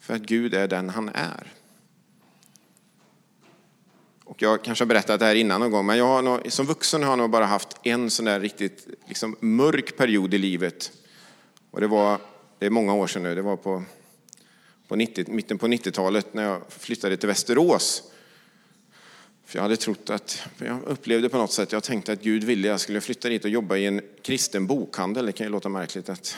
för 0.00 0.14
att 0.14 0.22
Gud 0.22 0.54
är 0.54 0.68
den 0.68 0.90
han 0.90 1.08
är. 1.08 1.52
Och 4.24 4.42
jag 4.42 4.64
kanske 4.64 4.84
har 4.84 4.86
berättat 4.86 5.20
det 5.20 5.26
här 5.26 5.34
innan 5.34 5.60
någon 5.60 5.70
gång, 5.70 5.86
men 5.86 5.98
jag 5.98 6.06
har 6.06 6.22
nog, 6.22 6.52
som 6.52 6.66
vuxen 6.66 7.02
har 7.02 7.10
jag 7.10 7.18
nog 7.18 7.30
bara 7.30 7.46
haft 7.46 7.68
en 7.82 8.10
sån 8.10 8.24
där 8.24 8.40
riktigt 8.40 8.86
liksom, 9.06 9.36
mörk 9.40 9.96
period 9.96 10.34
i 10.34 10.38
livet. 10.38 10.92
Och 11.70 11.80
det 11.80 11.86
var, 11.86 12.20
det 12.58 12.66
är 12.66 12.70
många 12.70 12.94
år 12.94 13.06
sedan 13.06 13.22
nu, 13.22 13.34
det 13.34 13.42
var 13.42 13.56
på, 13.56 13.82
på 14.88 14.96
90, 14.96 15.24
mitten 15.28 15.58
på 15.58 15.66
90-talet 15.66 16.34
när 16.34 16.42
jag 16.42 16.62
flyttade 16.68 17.16
till 17.16 17.28
Västerås. 17.28 18.02
För 19.46 19.58
jag 19.58 19.62
hade 19.62 19.76
trott 19.76 20.10
att, 20.10 20.42
jag 20.58 20.82
upplevde 20.82 21.28
på 21.28 21.36
något 21.36 21.52
sätt, 21.52 21.72
jag 21.72 21.82
tänkte 21.82 22.12
att 22.12 22.22
Gud 22.22 22.44
ville 22.44 22.68
att 22.68 22.70
jag 22.70 22.80
skulle 22.80 23.00
flytta 23.00 23.28
dit 23.28 23.44
och 23.44 23.50
jobba 23.50 23.76
i 23.76 23.86
en 23.86 24.00
kristen 24.22 24.66
bokhandel. 24.66 25.26
Det 25.26 25.32
kan 25.32 25.46
ju 25.46 25.50
låta 25.50 25.68
märkligt 25.68 26.08
att 26.08 26.36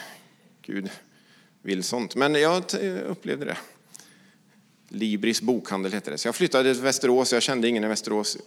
Gud 0.62 0.90
vill 1.62 1.82
sånt, 1.82 2.14
men 2.14 2.34
jag 2.34 2.64
upplevde 3.06 3.44
det. 3.44 3.56
Libris 4.88 5.42
bokhandel 5.42 5.92
hette 5.92 6.10
det. 6.10 6.18
Så 6.18 6.28
jag 6.28 6.34
flyttade 6.34 6.74
till 6.74 6.82
Västerås, 6.82 7.32
jag 7.32 7.42
kände 7.42 7.68
ingen 7.68 7.84
i 7.84 7.88
Västerås. 7.88 8.38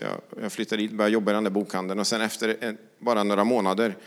Jag, 0.42 0.52
flyttade 0.52 0.82
dit, 0.82 0.92
började 0.92 1.14
jobba 1.14 1.32
i 1.32 1.34
den 1.34 1.44
där 1.44 1.52
bokhandeln 1.52 2.00
och 2.00 2.08
sen 2.08 2.22
efter 2.22 2.78
bara 3.00 3.24
några 3.24 3.44
månader, 3.44 3.98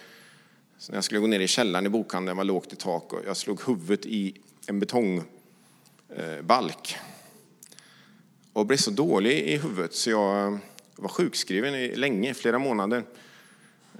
så 0.78 0.92
när 0.92 0.96
jag 0.96 1.04
skulle 1.04 1.20
gå 1.20 1.26
ner 1.26 1.40
i 1.40 1.48
källaren 1.48 1.86
i 1.86 1.88
bokhandeln, 1.88 2.36
var 2.36 2.44
lågt 2.44 2.72
i 2.72 2.76
tak 2.76 3.12
och 3.12 3.20
jag 3.26 3.36
slog 3.36 3.60
huvudet 3.66 4.06
i 4.06 4.34
en 4.66 4.80
betongbalk. 4.80 6.96
Och 8.54 8.66
blev 8.66 8.76
så 8.76 8.90
dålig 8.90 9.38
i 9.38 9.56
huvudet 9.56 9.94
så 9.94 10.10
jag 10.10 10.46
eh, 10.46 10.58
var 10.96 11.08
sjukskriven 11.08 11.86
länge, 11.86 12.34
flera 12.34 12.58
månader. 12.58 13.04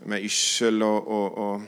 Med 0.05 0.25
yrsel 0.25 0.83
och, 0.83 1.07
och, 1.07 1.55
och 1.55 1.61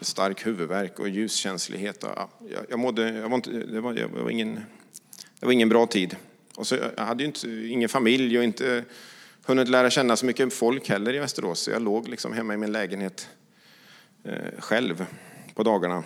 stark 0.00 0.46
huvudvärk 0.46 0.98
och 0.98 1.08
ljuskänslighet. 1.08 2.04
Och, 2.04 2.10
jag, 2.48 2.66
jag 2.68 2.78
mådde, 2.78 3.12
jag 3.12 3.28
var 3.28 3.36
inte, 3.36 3.50
det, 3.50 3.80
var, 3.80 3.94
jag 3.94 4.08
var 4.08 4.30
ingen, 4.30 4.60
det 5.40 5.46
var 5.46 5.52
ingen 5.52 5.68
bra 5.68 5.86
tid. 5.86 6.16
Och 6.54 6.66
så, 6.66 6.76
jag 6.96 7.04
hade 7.04 7.22
ju 7.22 7.26
inte, 7.26 7.48
ingen 7.48 7.88
familj 7.88 8.38
och 8.38 8.44
inte 8.44 8.84
hunnit 9.44 9.68
lära 9.68 9.90
känna 9.90 10.16
så 10.16 10.26
mycket 10.26 10.52
folk 10.52 10.88
heller 10.88 11.14
i 11.14 11.18
Västerås. 11.18 11.60
Så 11.60 11.70
jag 11.70 11.82
låg 11.82 12.08
liksom 12.08 12.32
hemma 12.32 12.54
i 12.54 12.56
min 12.56 12.72
lägenhet 12.72 13.28
eh, 14.24 14.60
själv 14.60 15.06
på 15.54 15.62
dagarna. 15.62 16.04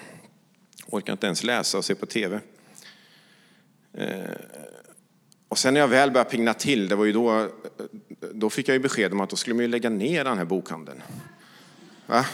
Orkade 0.86 1.12
inte 1.12 1.26
ens 1.26 1.44
läsa 1.44 1.78
och 1.78 1.84
se 1.84 1.94
på 1.94 2.06
tv. 2.06 2.40
Eh, 3.96 4.30
och 5.48 5.58
sen 5.58 5.74
när 5.74 5.80
jag 5.80 5.88
väl 5.88 6.10
började 6.10 6.30
pigna 6.30 6.54
till, 6.54 6.88
det 6.88 6.96
var 6.96 7.04
ju 7.04 7.12
då, 7.12 7.48
då 8.32 8.50
fick 8.50 8.68
jag 8.68 8.74
ju 8.74 8.80
besked 8.80 9.12
om 9.12 9.20
att 9.20 9.30
då 9.30 9.36
skulle 9.36 9.54
man 9.54 9.62
ju 9.62 9.68
lägga 9.68 9.90
ner 9.90 10.24
den 10.24 10.38
här 10.38 10.44
bokhandeln. 10.44 11.02
Va? 12.06 12.26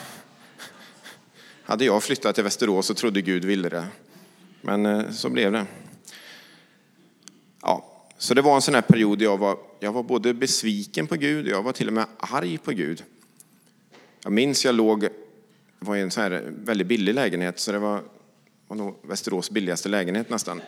Hade 1.64 1.84
jag 1.84 2.02
flyttat 2.02 2.34
till 2.34 2.44
Västerås 2.44 2.86
så 2.86 2.94
trodde 2.94 3.20
Gud 3.20 3.44
ville 3.44 3.68
det. 3.68 3.86
Men 4.60 4.86
eh, 4.86 5.10
så 5.10 5.30
blev 5.30 5.52
det. 5.52 5.66
Ja, 7.62 8.06
så 8.18 8.34
det 8.34 8.42
var 8.42 8.54
en 8.54 8.62
sån 8.62 8.74
här 8.74 8.82
period 8.82 9.22
jag 9.22 9.38
var, 9.38 9.58
jag 9.80 9.92
var 9.92 10.02
både 10.02 10.34
besviken 10.34 11.06
på 11.06 11.14
Gud, 11.14 11.46
jag 11.46 11.62
var 11.62 11.72
till 11.72 11.86
och 11.86 11.92
med 11.92 12.06
arg 12.18 12.58
på 12.58 12.70
Gud. 12.70 13.04
Jag 14.22 14.32
minns 14.32 14.64
jag 14.64 14.74
låg, 14.74 15.00
det 15.00 15.10
var 15.78 15.96
i 15.96 16.00
en 16.00 16.10
sån 16.10 16.22
här 16.22 16.44
väldigt 16.46 16.86
billig 16.86 17.14
lägenhet, 17.14 17.58
så 17.58 17.72
det 17.72 17.78
var, 17.78 18.02
var 18.68 18.76
nog 18.76 18.96
Västerås 19.02 19.50
billigaste 19.50 19.88
lägenhet 19.88 20.30
nästan. 20.30 20.60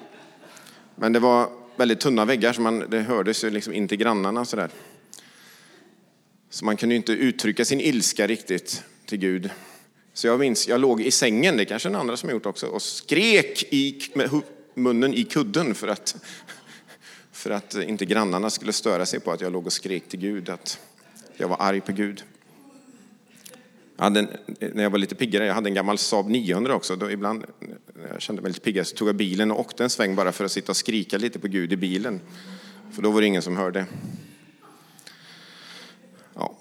Men 0.96 1.12
det 1.12 1.18
var 1.18 1.50
väldigt 1.76 2.00
tunna 2.00 2.24
väggar, 2.24 2.52
så 2.52 2.60
man, 2.60 2.90
det 2.90 3.00
hördes 3.00 3.44
ju 3.44 3.50
liksom 3.50 3.72
in 3.72 3.88
till 3.88 3.98
grannarna 3.98 4.44
sådär. 4.44 4.70
Så 6.50 6.64
man 6.64 6.76
kunde 6.76 6.94
ju 6.94 6.96
inte 6.96 7.12
uttrycka 7.12 7.64
sin 7.64 7.80
ilska 7.80 8.26
riktigt 8.26 8.84
till 9.06 9.18
Gud. 9.18 9.50
Så 10.12 10.26
jag 10.26 10.40
minns, 10.40 10.68
jag 10.68 10.80
låg 10.80 11.00
i 11.00 11.10
sängen, 11.10 11.56
det 11.56 11.64
kanske 11.64 11.88
en 11.88 11.94
andra 11.94 12.16
som 12.16 12.28
har 12.28 12.34
gjort 12.34 12.46
också, 12.46 12.66
och 12.66 12.82
skrek 12.82 13.62
i, 13.70 14.10
med 14.14 14.30
munnen 14.74 15.14
i 15.14 15.24
kudden 15.24 15.74
för 15.74 15.88
att, 15.88 16.16
för 17.32 17.50
att 17.50 17.74
inte 17.74 18.06
grannarna 18.06 18.50
skulle 18.50 18.72
störa 18.72 19.06
sig 19.06 19.20
på 19.20 19.32
att 19.32 19.40
jag 19.40 19.52
låg 19.52 19.66
och 19.66 19.72
skrek 19.72 20.08
till 20.08 20.20
Gud, 20.20 20.48
att 20.48 20.78
jag 21.36 21.48
var 21.48 21.56
arg 21.60 21.80
på 21.80 21.92
Gud. 21.92 22.24
Jag 23.96 24.16
en, 24.16 24.28
när 24.60 24.82
jag 24.82 24.90
var 24.90 24.98
lite 24.98 25.14
piggare, 25.14 25.46
jag 25.46 25.54
hade 25.54 25.68
en 25.68 25.74
gammal 25.74 25.98
Saab 25.98 26.30
900 26.30 26.74
också. 26.74 26.96
Då 26.96 27.10
ibland 27.10 27.44
när 27.94 28.08
jag 28.08 28.22
kände 28.22 28.42
mig 28.42 28.50
lite 28.50 28.60
piggare 28.60 28.84
så 28.84 28.96
tog 28.96 29.08
jag 29.08 29.16
bilen 29.16 29.50
och 29.50 29.60
åkte 29.60 29.84
en 29.84 29.90
sväng 29.90 30.14
bara 30.14 30.32
för 30.32 30.44
att 30.44 30.52
sitta 30.52 30.72
och 30.72 30.76
skrika 30.76 31.18
lite 31.18 31.38
på 31.38 31.48
Gud 31.48 31.72
i 31.72 31.76
bilen. 31.76 32.20
För 32.92 33.02
då 33.02 33.10
var 33.10 33.20
det 33.20 33.26
ingen 33.26 33.42
som 33.42 33.56
hörde. 33.56 33.86
Ja. 36.34 36.56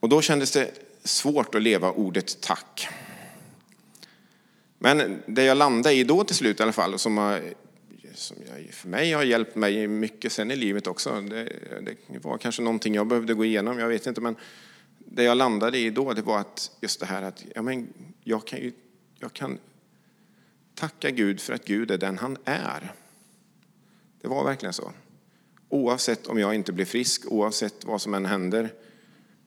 Och 0.00 0.08
då 0.08 0.22
kändes 0.22 0.50
det 0.50 0.70
svårt 1.04 1.54
att 1.54 1.62
leva 1.62 1.90
ordet 1.90 2.40
tack. 2.40 2.88
Men 4.78 5.22
det 5.26 5.44
jag 5.44 5.56
landade 5.56 5.94
i 5.94 6.04
då 6.04 6.24
till 6.24 6.36
slut 6.36 6.60
i 6.60 6.62
alla 6.62 6.72
fall, 6.72 6.98
som, 6.98 7.16
har, 7.16 7.42
som 8.14 8.36
jag, 8.46 8.74
för 8.74 8.88
mig 8.88 9.12
har 9.12 9.22
hjälpt 9.22 9.56
mig 9.56 9.86
mycket 9.86 10.32
sen 10.32 10.50
i 10.50 10.56
livet 10.56 10.86
också. 10.86 11.20
Det, 11.20 11.52
det, 11.82 12.18
var 12.18 12.38
kanske 12.38 12.62
någonting 12.62 12.94
jag 12.94 13.06
behövde 13.06 13.34
gå 13.34 13.44
igenom, 13.44 13.78
jag 13.78 13.88
vet 13.88 14.06
inte. 14.06 14.20
Men 14.20 14.36
det 15.14 15.22
jag 15.22 15.36
landade 15.36 15.78
i 15.78 15.90
då, 15.90 16.12
det 16.12 16.22
var 16.22 16.38
att 16.38 16.70
just 16.80 17.00
det 17.00 17.06
här 17.06 17.22
att 17.22 17.44
ja, 17.54 17.62
men 17.62 17.92
jag, 18.24 18.46
kan 18.46 18.58
ju, 18.58 18.72
jag 19.18 19.32
kan 19.32 19.58
tacka 20.74 21.10
Gud 21.10 21.40
för 21.40 21.52
att 21.52 21.64
Gud 21.64 21.90
är 21.90 21.98
den 21.98 22.18
han 22.18 22.36
är. 22.44 22.94
Det 24.20 24.28
var 24.28 24.44
verkligen 24.44 24.72
så. 24.72 24.92
Oavsett 25.68 26.26
om 26.26 26.38
jag 26.38 26.54
inte 26.54 26.72
blir 26.72 26.84
frisk, 26.84 27.32
oavsett 27.32 27.84
vad 27.84 28.00
som 28.00 28.14
än 28.14 28.26
händer, 28.26 28.72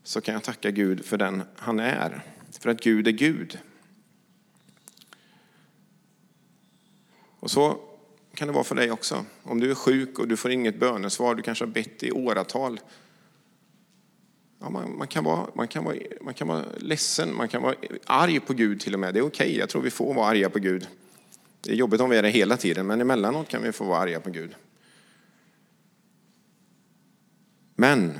så 0.03 0.21
kan 0.21 0.33
jag 0.33 0.43
tacka 0.43 0.71
Gud 0.71 1.05
för 1.05 1.17
den 1.17 1.43
han 1.55 1.79
är. 1.79 2.21
För 2.59 2.69
att 2.69 2.81
Gud 2.81 3.07
är 3.07 3.11
Gud. 3.11 3.59
Och 7.39 7.51
så 7.51 7.79
kan 8.33 8.47
det 8.47 8.53
vara 8.53 8.63
för 8.63 8.75
dig 8.75 8.91
också. 8.91 9.25
Om 9.43 9.59
du 9.59 9.71
är 9.71 9.75
sjuk 9.75 10.19
och 10.19 10.27
du 10.27 10.37
får 10.37 10.51
inget 10.51 10.79
bönesvar, 10.79 11.35
du 11.35 11.41
kanske 11.41 11.65
har 11.65 11.71
bett 11.71 12.03
i 12.03 12.11
åratal. 12.11 12.79
Ja, 14.59 14.69
man, 14.69 14.97
man, 14.97 15.07
kan 15.07 15.23
vara, 15.23 15.47
man, 15.53 15.67
kan 15.67 15.83
vara, 15.83 15.95
man 16.21 16.33
kan 16.33 16.47
vara 16.47 16.65
ledsen, 16.77 17.35
man 17.35 17.47
kan 17.47 17.61
vara 17.61 17.75
arg 18.05 18.39
på 18.39 18.53
Gud 18.53 18.79
till 18.79 18.93
och 18.93 18.99
med. 18.99 19.13
Det 19.13 19.19
är 19.19 19.25
okej, 19.25 19.47
okay. 19.47 19.59
jag 19.59 19.69
tror 19.69 19.81
vi 19.81 19.91
får 19.91 20.13
vara 20.13 20.27
arga 20.27 20.49
på 20.49 20.59
Gud. 20.59 20.87
Det 21.61 21.71
är 21.71 21.75
jobbigt 21.75 22.01
om 22.01 22.09
vi 22.09 22.17
är 22.17 22.23
det 22.23 22.29
hela 22.29 22.57
tiden, 22.57 22.87
men 22.87 23.01
emellanåt 23.01 23.47
kan 23.47 23.63
vi 23.63 23.71
få 23.71 23.83
vara 23.83 23.99
arga 23.99 24.19
på 24.19 24.29
Gud. 24.29 24.55
Men 27.75 28.19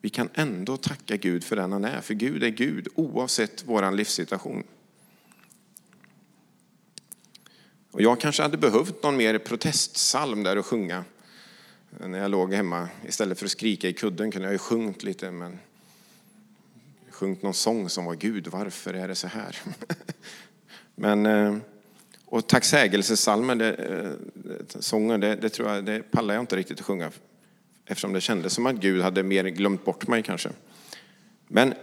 vi 0.00 0.08
kan 0.08 0.28
ändå 0.34 0.76
tacka 0.76 1.16
Gud 1.16 1.44
för 1.44 1.56
den 1.56 1.72
han 1.72 1.84
är, 1.84 2.00
för 2.00 2.14
Gud 2.14 2.42
är 2.42 2.48
Gud 2.48 2.88
oavsett 2.94 3.64
vår 3.66 3.90
livssituation. 3.90 4.64
Och 7.90 8.02
jag 8.02 8.20
kanske 8.20 8.42
hade 8.42 8.56
behövt 8.56 9.02
någon 9.02 9.16
mer 9.16 9.38
protestsalm 9.38 10.42
där 10.42 10.56
att 10.56 10.66
sjunga. 10.66 11.04
När 11.98 12.18
jag 12.18 12.30
låg 12.30 12.54
hemma, 12.54 12.88
istället 13.06 13.38
för 13.38 13.44
att 13.44 13.50
skrika 13.50 13.88
i 13.88 13.92
kudden 13.92 14.30
kunde 14.30 14.46
jag 14.48 14.52
ju 14.52 14.58
sjungit 14.58 15.02
lite, 15.02 15.30
men 15.30 15.58
sjungit 17.10 17.42
någon 17.42 17.54
sång 17.54 17.88
som 17.88 18.04
var 18.04 18.14
Gud, 18.14 18.46
varför 18.48 18.94
är 18.94 19.08
det 19.08 19.14
så 19.14 19.26
här? 19.26 19.56
men, 20.94 21.26
eh, 21.26 21.56
och 22.24 22.46
tacksägelsesalmer, 22.46 23.54
det, 23.54 23.74
eh, 23.74 24.10
sånger, 24.80 25.18
det, 25.18 25.36
det, 25.36 25.48
tror 25.48 25.70
jag, 25.70 25.84
det 25.84 26.10
pallar 26.10 26.34
jag 26.34 26.42
inte 26.42 26.56
riktigt 26.56 26.80
att 26.80 26.86
sjunga 26.86 27.10
eftersom 27.86 28.12
det 28.12 28.20
kändes 28.20 28.52
som 28.52 28.66
att 28.66 28.76
Gud 28.76 29.02
hade 29.02 29.22
mer 29.22 29.44
glömt 29.44 29.84
bort 29.84 30.06
mig 30.06 30.22
kanske. 30.22 30.50
Men, 31.48 31.74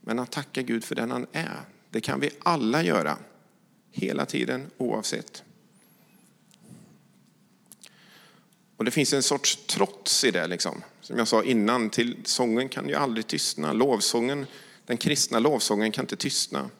men 0.00 0.18
att 0.18 0.30
tacka 0.30 0.62
Gud 0.62 0.84
för 0.84 0.94
den 0.94 1.10
han 1.10 1.26
är, 1.32 1.60
det 1.90 2.00
kan 2.00 2.20
vi 2.20 2.30
alla 2.38 2.82
göra. 2.82 3.16
Hela 3.90 4.26
tiden, 4.26 4.70
oavsett. 4.76 5.42
Och 8.78 8.84
det 8.84 8.90
finns 8.90 9.12
en 9.12 9.22
sorts 9.22 9.58
trots 9.66 10.24
i 10.24 10.30
det. 10.30 10.46
Liksom. 10.46 10.82
Som 11.00 11.18
jag 11.18 11.28
sa 11.28 11.42
innan, 11.42 11.90
till 11.90 12.16
sången 12.24 12.68
kan 12.68 12.88
ju 12.88 12.94
aldrig 12.94 13.26
tystna. 13.26 13.72
Lovsången, 13.72 14.46
den 14.86 14.96
kristna 14.96 15.38
lovsången 15.38 15.92
kan 15.92 16.04
inte 16.04 16.16
tystna. 16.16 16.70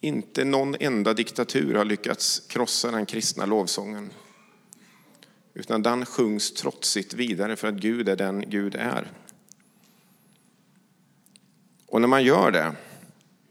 Inte 0.00 0.44
någon 0.44 0.76
enda 0.80 1.14
diktatur 1.14 1.74
har 1.74 1.84
lyckats 1.84 2.42
krossa 2.48 2.90
den 2.90 3.06
kristna 3.06 3.46
lovsången. 3.46 4.12
Utan 5.54 5.82
den 5.82 6.06
sjungs 6.06 6.54
trotsigt 6.54 7.14
vidare 7.14 7.56
för 7.56 7.68
att 7.68 7.74
Gud 7.74 8.08
är 8.08 8.16
den 8.16 8.50
Gud 8.50 8.74
är. 8.74 9.12
Och 11.86 12.00
när 12.00 12.08
man 12.08 12.24
gör 12.24 12.50
det, 12.50 12.72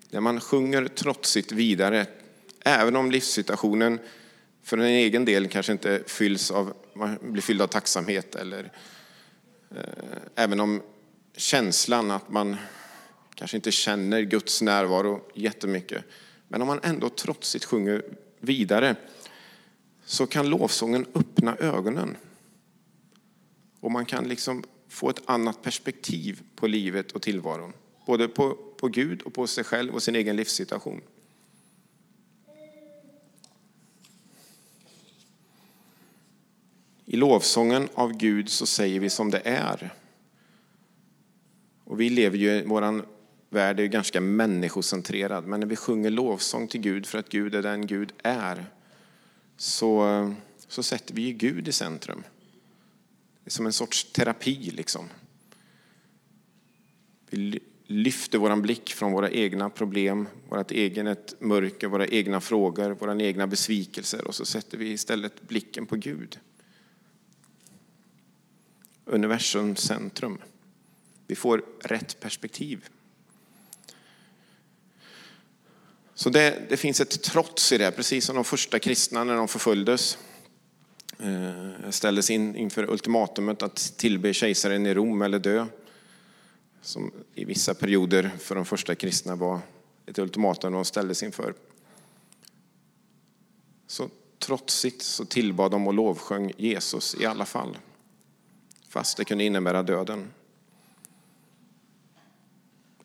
när 0.09 0.21
man 0.21 0.41
sjunger 0.41 0.87
trotsigt 0.87 1.51
vidare, 1.51 2.05
även 2.59 2.95
om 2.95 3.11
livssituationen 3.11 3.99
för 4.65 4.77
en 4.77 4.85
egen 4.85 5.25
del 5.25 5.47
kanske 5.47 5.71
inte 5.71 6.03
fylls 6.07 6.51
av, 6.51 6.73
man 6.93 7.17
blir 7.21 7.41
fylld 7.41 7.61
av 7.61 7.67
tacksamhet 7.67 8.35
eller 8.35 8.71
eh, 9.71 10.17
även 10.35 10.59
om 10.59 10.81
känslan 11.35 12.11
att 12.11 12.29
man 12.29 12.55
kanske 13.35 13.57
inte 13.57 13.71
känner 13.71 14.21
Guds 14.21 14.61
närvaro 14.61 15.21
jättemycket. 15.33 16.03
Men 16.47 16.61
om 16.61 16.67
man 16.67 16.79
ändå 16.83 17.09
trotsigt 17.09 17.65
sjunger 17.65 18.03
vidare 18.39 18.95
så 20.05 20.27
kan 20.27 20.49
lovsången 20.49 21.05
öppna 21.13 21.55
ögonen. 21.55 22.17
Och 23.79 23.91
man 23.91 24.05
kan 24.05 24.27
liksom 24.27 24.63
få 24.89 25.09
ett 25.09 25.21
annat 25.25 25.61
perspektiv 25.61 26.41
på 26.55 26.67
livet 26.67 27.11
och 27.11 27.21
tillvaron. 27.21 27.73
Både 28.05 28.27
på, 28.27 28.57
på 28.77 28.87
Gud 28.87 29.21
och 29.21 29.33
på 29.33 29.47
sig 29.47 29.63
själv 29.63 29.93
och 29.93 30.03
sin 30.03 30.15
egen 30.15 30.35
livssituation. 30.35 31.01
I 37.15 37.17
lovsången 37.17 37.89
av 37.93 38.17
Gud 38.17 38.49
så 38.49 38.65
säger 38.65 38.99
vi 38.99 39.09
som 39.09 39.31
det 39.31 39.41
är. 39.45 39.93
Och 41.83 42.01
vi 42.01 42.09
lever 42.09 42.37
ju, 42.37 42.63
vår 42.65 43.05
värld 43.49 43.79
är 43.79 43.85
ganska 43.85 44.21
människocentrerad, 44.21 45.45
men 45.45 45.59
när 45.59 45.67
vi 45.67 45.75
sjunger 45.75 46.09
lovsång 46.09 46.67
till 46.67 46.81
Gud 46.81 47.05
för 47.05 47.17
att 47.17 47.29
Gud 47.29 47.55
är 47.55 47.61
den 47.61 47.87
Gud 47.87 48.13
är, 48.23 48.65
så, 49.57 50.33
så 50.67 50.83
sätter 50.83 51.13
vi 51.13 51.33
Gud 51.33 51.67
i 51.67 51.71
centrum. 51.71 52.23
Det 53.43 53.47
är 53.47 53.51
som 53.51 53.65
en 53.65 53.73
sorts 53.73 54.11
terapi. 54.11 54.71
Liksom. 54.71 55.09
Vi 57.29 57.59
lyfter 57.85 58.37
vår 58.37 58.55
blick 58.55 58.93
från 58.93 59.11
våra 59.11 59.31
egna 59.31 59.69
problem, 59.69 60.27
vårt 60.49 60.71
eget 60.71 61.41
mörker, 61.41 61.87
våra 61.87 62.07
egna 62.07 62.41
frågor, 62.41 62.91
våra 62.91 63.23
egna 63.23 63.47
besvikelser 63.47 64.27
och 64.27 64.35
så 64.35 64.45
sätter 64.45 64.77
vi 64.77 64.91
istället 64.91 65.47
blicken 65.47 65.85
på 65.85 65.95
Gud. 65.95 66.39
Universums 69.05 69.79
centrum. 69.79 70.37
Vi 71.27 71.35
får 71.35 71.63
rätt 71.79 72.19
perspektiv. 72.19 72.89
Så 76.13 76.29
det, 76.29 76.65
det, 76.69 76.77
finns 76.77 77.01
ett 77.01 77.23
trots 77.23 77.71
i 77.71 77.77
det, 77.77 77.91
precis 77.91 78.25
som 78.25 78.35
de 78.35 78.43
första 78.43 78.79
kristna 78.79 79.23
när 79.23 79.35
de 79.35 79.47
förföljdes. 79.47 80.17
Eh, 81.19 81.89
ställdes 81.89 82.29
in 82.29 82.55
inför 82.55 82.89
ultimatumet 82.89 83.63
att 83.63 83.93
tillbe 83.97 84.33
kejsaren 84.33 84.85
i 84.85 84.93
Rom 84.93 85.21
eller 85.21 85.39
dö. 85.39 85.65
Som 86.81 87.11
i 87.33 87.45
vissa 87.45 87.73
perioder 87.73 88.31
för 88.39 88.55
de 88.55 88.65
första 88.65 88.95
kristna 88.95 89.35
var 89.35 89.59
ett 90.05 90.19
ultimatum 90.19 90.73
de 90.73 90.85
ställdes 90.85 91.23
inför. 91.23 91.53
Så 93.87 94.09
trotsigt 94.39 95.01
så 95.01 95.25
tillbad 95.25 95.71
de 95.71 95.87
och 95.87 95.93
lovsjöng 95.93 96.51
Jesus 96.57 97.15
i 97.19 97.25
alla 97.25 97.45
fall. 97.45 97.77
Fast 98.95 99.17
det 99.17 99.25
kunde 99.25 99.43
innebära 99.43 99.83
döden. 99.83 100.27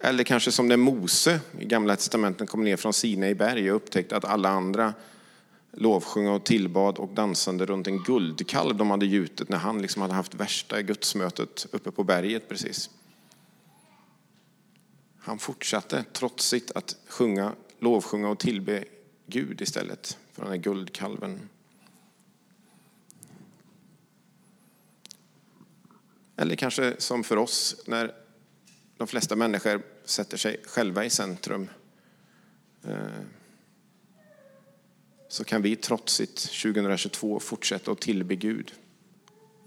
Eller 0.01 0.25
kanske 0.25 0.53
som 0.53 0.69
när 0.69 0.77
Mose 0.77 1.41
i 1.59 1.65
Gamla 1.65 1.97
Testamentet 1.97 2.49
kom 2.49 2.65
ner 2.65 2.77
från 2.77 2.93
Sinai 2.93 3.35
berg 3.35 3.71
och 3.71 3.77
upptäckte 3.77 4.17
att 4.17 4.25
alla 4.25 4.49
andra 4.49 4.95
lovsjunga 5.73 6.33
och 6.33 6.45
tillbad 6.45 6.99
och 6.99 7.15
dansande 7.15 7.67
runt 7.67 7.87
en 7.87 8.03
guldkalv 8.03 8.77
de 8.77 8.91
hade 8.91 9.07
gjutit 9.07 9.49
när 9.49 9.59
han 9.59 9.83
liksom 9.83 10.03
hade 10.03 10.15
haft 10.15 10.35
värsta 10.35 10.83
gudsmötet 10.83 11.67
uppe 11.73 11.91
på 11.91 12.05
berget 12.05 12.49
precis. 12.49 12.91
Han 15.19 15.39
fortsatte 15.39 16.05
trotsigt 16.13 16.71
att 16.71 16.97
sjunga, 17.09 17.53
lovsjunga 17.79 18.29
och 18.29 18.39
tillbe 18.39 18.85
Gud 19.27 19.61
istället 19.61 20.19
för 20.33 20.43
den 20.43 20.51
här 20.51 20.59
guldkalven. 20.59 21.49
Eller 26.41 26.57
kanske 26.57 26.95
som 26.99 27.25
för 27.25 27.37
oss, 27.37 27.77
när 27.87 28.15
de 28.97 29.07
flesta 29.07 29.37
människor 29.37 29.83
sätter 30.05 30.37
sig 30.37 30.61
själva 30.65 31.05
i 31.05 31.11
centrum. 31.11 31.69
Eh, 32.85 33.21
så 35.29 35.45
kan 35.45 35.63
vi 35.63 35.77
trotsigt 35.77 36.39
2022 36.63 37.41
fortsätta 37.41 37.93
att 37.93 38.01
tillbe 38.01 38.37
Gud 38.37 38.73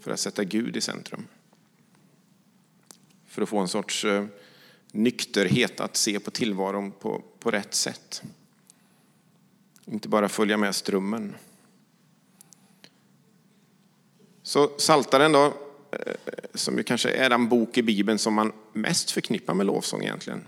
för 0.00 0.10
att 0.10 0.20
sätta 0.20 0.44
Gud 0.44 0.76
i 0.76 0.80
centrum. 0.80 1.26
För 3.26 3.42
att 3.42 3.48
få 3.48 3.58
en 3.58 3.68
sorts 3.68 4.04
eh, 4.04 4.26
nykterhet 4.92 5.80
att 5.80 5.96
se 5.96 6.20
på 6.20 6.30
tillvaron 6.30 6.92
på, 6.92 7.24
på 7.38 7.50
rätt 7.50 7.74
sätt. 7.74 8.22
Inte 9.84 10.08
bara 10.08 10.28
följa 10.28 10.56
med 10.56 10.74
strömmen. 10.74 11.34
Så 14.42 14.78
Saltaren 14.78 15.32
då, 15.32 15.63
Eh, 15.94 16.14
som 16.54 16.76
ju 16.76 16.82
kanske 16.82 17.10
är 17.10 17.30
den 17.30 17.48
bok 17.48 17.78
i 17.78 17.82
Bibeln 17.82 18.18
som 18.18 18.34
man 18.34 18.52
mest 18.72 19.10
förknippar 19.10 19.54
med 19.54 19.66
lovsång 19.66 20.02
egentligen. 20.02 20.44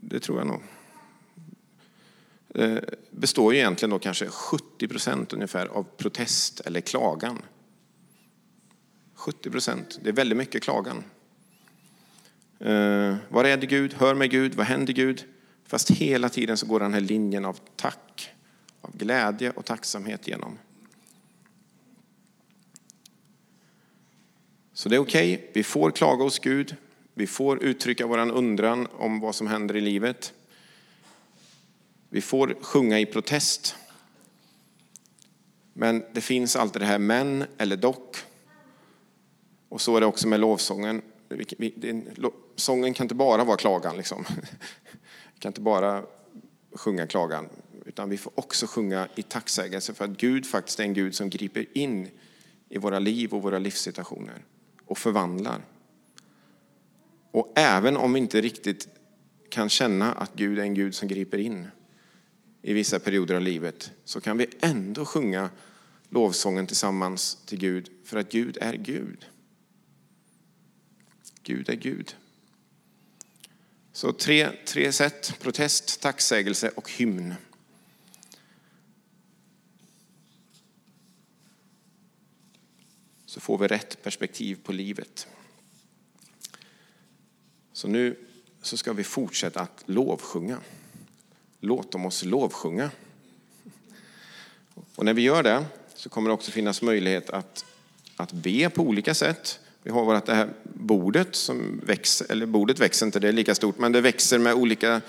Det 0.00 0.20
tror 0.20 0.38
jag 0.38 0.46
nog. 0.46 0.60
Eh, 2.54 2.78
består 3.10 3.52
ju 3.54 3.58
egentligen 3.58 3.90
då 3.90 3.98
kanske 3.98 4.28
70 4.28 4.88
procent 4.88 5.32
ungefär 5.32 5.66
av 5.66 5.86
protest 5.96 6.60
eller 6.60 6.80
klagan. 6.80 7.42
70 9.14 9.50
procent, 9.50 9.98
det 10.02 10.08
är 10.08 10.12
väldigt 10.12 10.38
mycket 10.38 10.62
klagan. 10.62 11.04
Eh, 12.58 13.16
var 13.28 13.44
är 13.44 13.56
det 13.56 13.66
Gud? 13.66 13.94
Hör 13.94 14.14
mig 14.14 14.28
Gud? 14.28 14.54
Vad 14.54 14.66
händer 14.66 14.92
Gud? 14.92 15.24
Fast 15.66 15.90
hela 15.90 16.28
tiden 16.28 16.56
så 16.56 16.66
går 16.66 16.80
den 16.80 16.94
här 16.94 17.00
linjen 17.00 17.44
av 17.44 17.58
tack, 17.76 18.30
av 18.80 18.96
glädje 18.96 19.50
och 19.50 19.64
tacksamhet 19.64 20.28
genom. 20.28 20.58
Så 24.76 24.88
det 24.88 24.96
är 24.96 25.00
okej, 25.00 25.34
okay. 25.34 25.46
vi 25.52 25.62
får 25.62 25.90
klaga 25.90 26.24
hos 26.24 26.38
Gud, 26.38 26.76
vi 27.14 27.26
får 27.26 27.62
uttrycka 27.62 28.06
vår 28.06 28.18
undran 28.18 28.88
om 28.92 29.20
vad 29.20 29.34
som 29.34 29.46
händer 29.46 29.76
i 29.76 29.80
livet. 29.80 30.32
Vi 32.08 32.20
får 32.20 32.56
sjunga 32.60 33.00
i 33.00 33.06
protest. 33.06 33.76
Men 35.72 36.04
det 36.12 36.20
finns 36.20 36.56
alltid 36.56 36.82
det 36.82 36.86
här 36.86 36.98
men 36.98 37.44
eller 37.58 37.76
dock. 37.76 38.16
Och 39.68 39.80
så 39.80 39.96
är 39.96 40.00
det 40.00 40.06
också 40.06 40.28
med 40.28 40.40
lovsången. 40.40 41.02
Sången 42.56 42.94
kan 42.94 43.04
inte 43.04 43.14
bara 43.14 43.44
vara 43.44 43.56
klagan. 43.56 43.96
Liksom. 43.96 44.24
Vi 45.34 45.38
kan 45.38 45.50
inte 45.50 45.60
bara 45.60 46.02
sjunga 46.72 47.06
klagan, 47.06 47.48
utan 47.84 48.10
vi 48.10 48.16
får 48.16 48.32
också 48.34 48.66
sjunga 48.66 49.08
i 49.14 49.22
tacksägelse 49.22 49.94
för 49.94 50.04
att 50.04 50.10
Gud 50.10 50.46
faktiskt 50.46 50.80
är 50.80 50.84
en 50.84 50.94
Gud 50.94 51.14
som 51.14 51.30
griper 51.30 51.66
in 51.78 52.08
i 52.68 52.78
våra 52.78 52.98
liv 52.98 53.34
och 53.34 53.42
våra 53.42 53.58
livssituationer 53.58 54.42
och 54.86 54.98
förvandlar. 54.98 55.64
Och 57.30 57.52
även 57.56 57.96
om 57.96 58.12
vi 58.12 58.20
inte 58.20 58.40
riktigt 58.40 58.88
kan 59.48 59.68
känna 59.68 60.12
att 60.12 60.34
Gud 60.34 60.58
är 60.58 60.62
en 60.62 60.74
Gud 60.74 60.94
som 60.94 61.08
griper 61.08 61.38
in 61.38 61.68
i 62.62 62.72
vissa 62.72 62.98
perioder 62.98 63.34
av 63.34 63.40
livet 63.40 63.90
så 64.04 64.20
kan 64.20 64.38
vi 64.38 64.46
ändå 64.60 65.04
sjunga 65.04 65.50
lovsången 66.08 66.66
tillsammans 66.66 67.38
till 67.46 67.58
Gud 67.58 67.90
för 68.04 68.18
att 68.18 68.32
Gud 68.32 68.58
är 68.60 68.74
Gud. 68.74 69.26
Gud 71.42 71.68
är 71.68 71.74
Gud. 71.74 72.16
Så 73.92 74.12
tre, 74.12 74.50
tre 74.66 74.92
sätt, 74.92 75.34
protest, 75.40 76.00
tacksägelse 76.00 76.68
och 76.68 76.90
hymn. 76.90 77.34
Så 83.36 83.40
får 83.40 83.58
vi 83.58 83.66
rätt 83.66 84.02
perspektiv 84.02 84.58
på 84.62 84.72
livet. 84.72 85.26
Så 87.72 87.88
nu 87.88 88.16
så 88.62 88.76
ska 88.76 88.92
vi 88.92 89.04
fortsätta 89.04 89.60
att 89.60 89.82
lovsjunga. 89.86 90.58
Låt 91.60 91.92
dem 91.92 92.06
oss 92.06 92.24
lovsjunga. 92.24 92.90
Och 94.94 95.04
när 95.04 95.14
vi 95.14 95.22
gör 95.22 95.42
det 95.42 95.64
så 95.94 96.08
kommer 96.08 96.30
det 96.30 96.34
också 96.34 96.50
finnas 96.50 96.82
möjlighet 96.82 97.30
att, 97.30 97.64
att 98.16 98.32
be 98.32 98.70
på 98.70 98.82
olika 98.82 99.14
sätt. 99.14 99.60
Vi 99.82 99.90
har 99.90 100.04
vårt 100.04 100.26
det 100.26 100.34
här 100.34 100.52
bordet 100.64 101.36
som 101.36 101.80
växer, 101.84 102.32
eller 102.32 102.46
bordet 102.46 102.78
växer 102.78 103.06
inte, 103.06 103.20
det 103.20 103.28
är 103.28 103.32
lika 103.32 103.54
stort, 103.54 103.78
men 103.78 103.92
det 103.92 104.00
växer 104.00 104.38
med 104.38 104.54
olika 104.54 105.00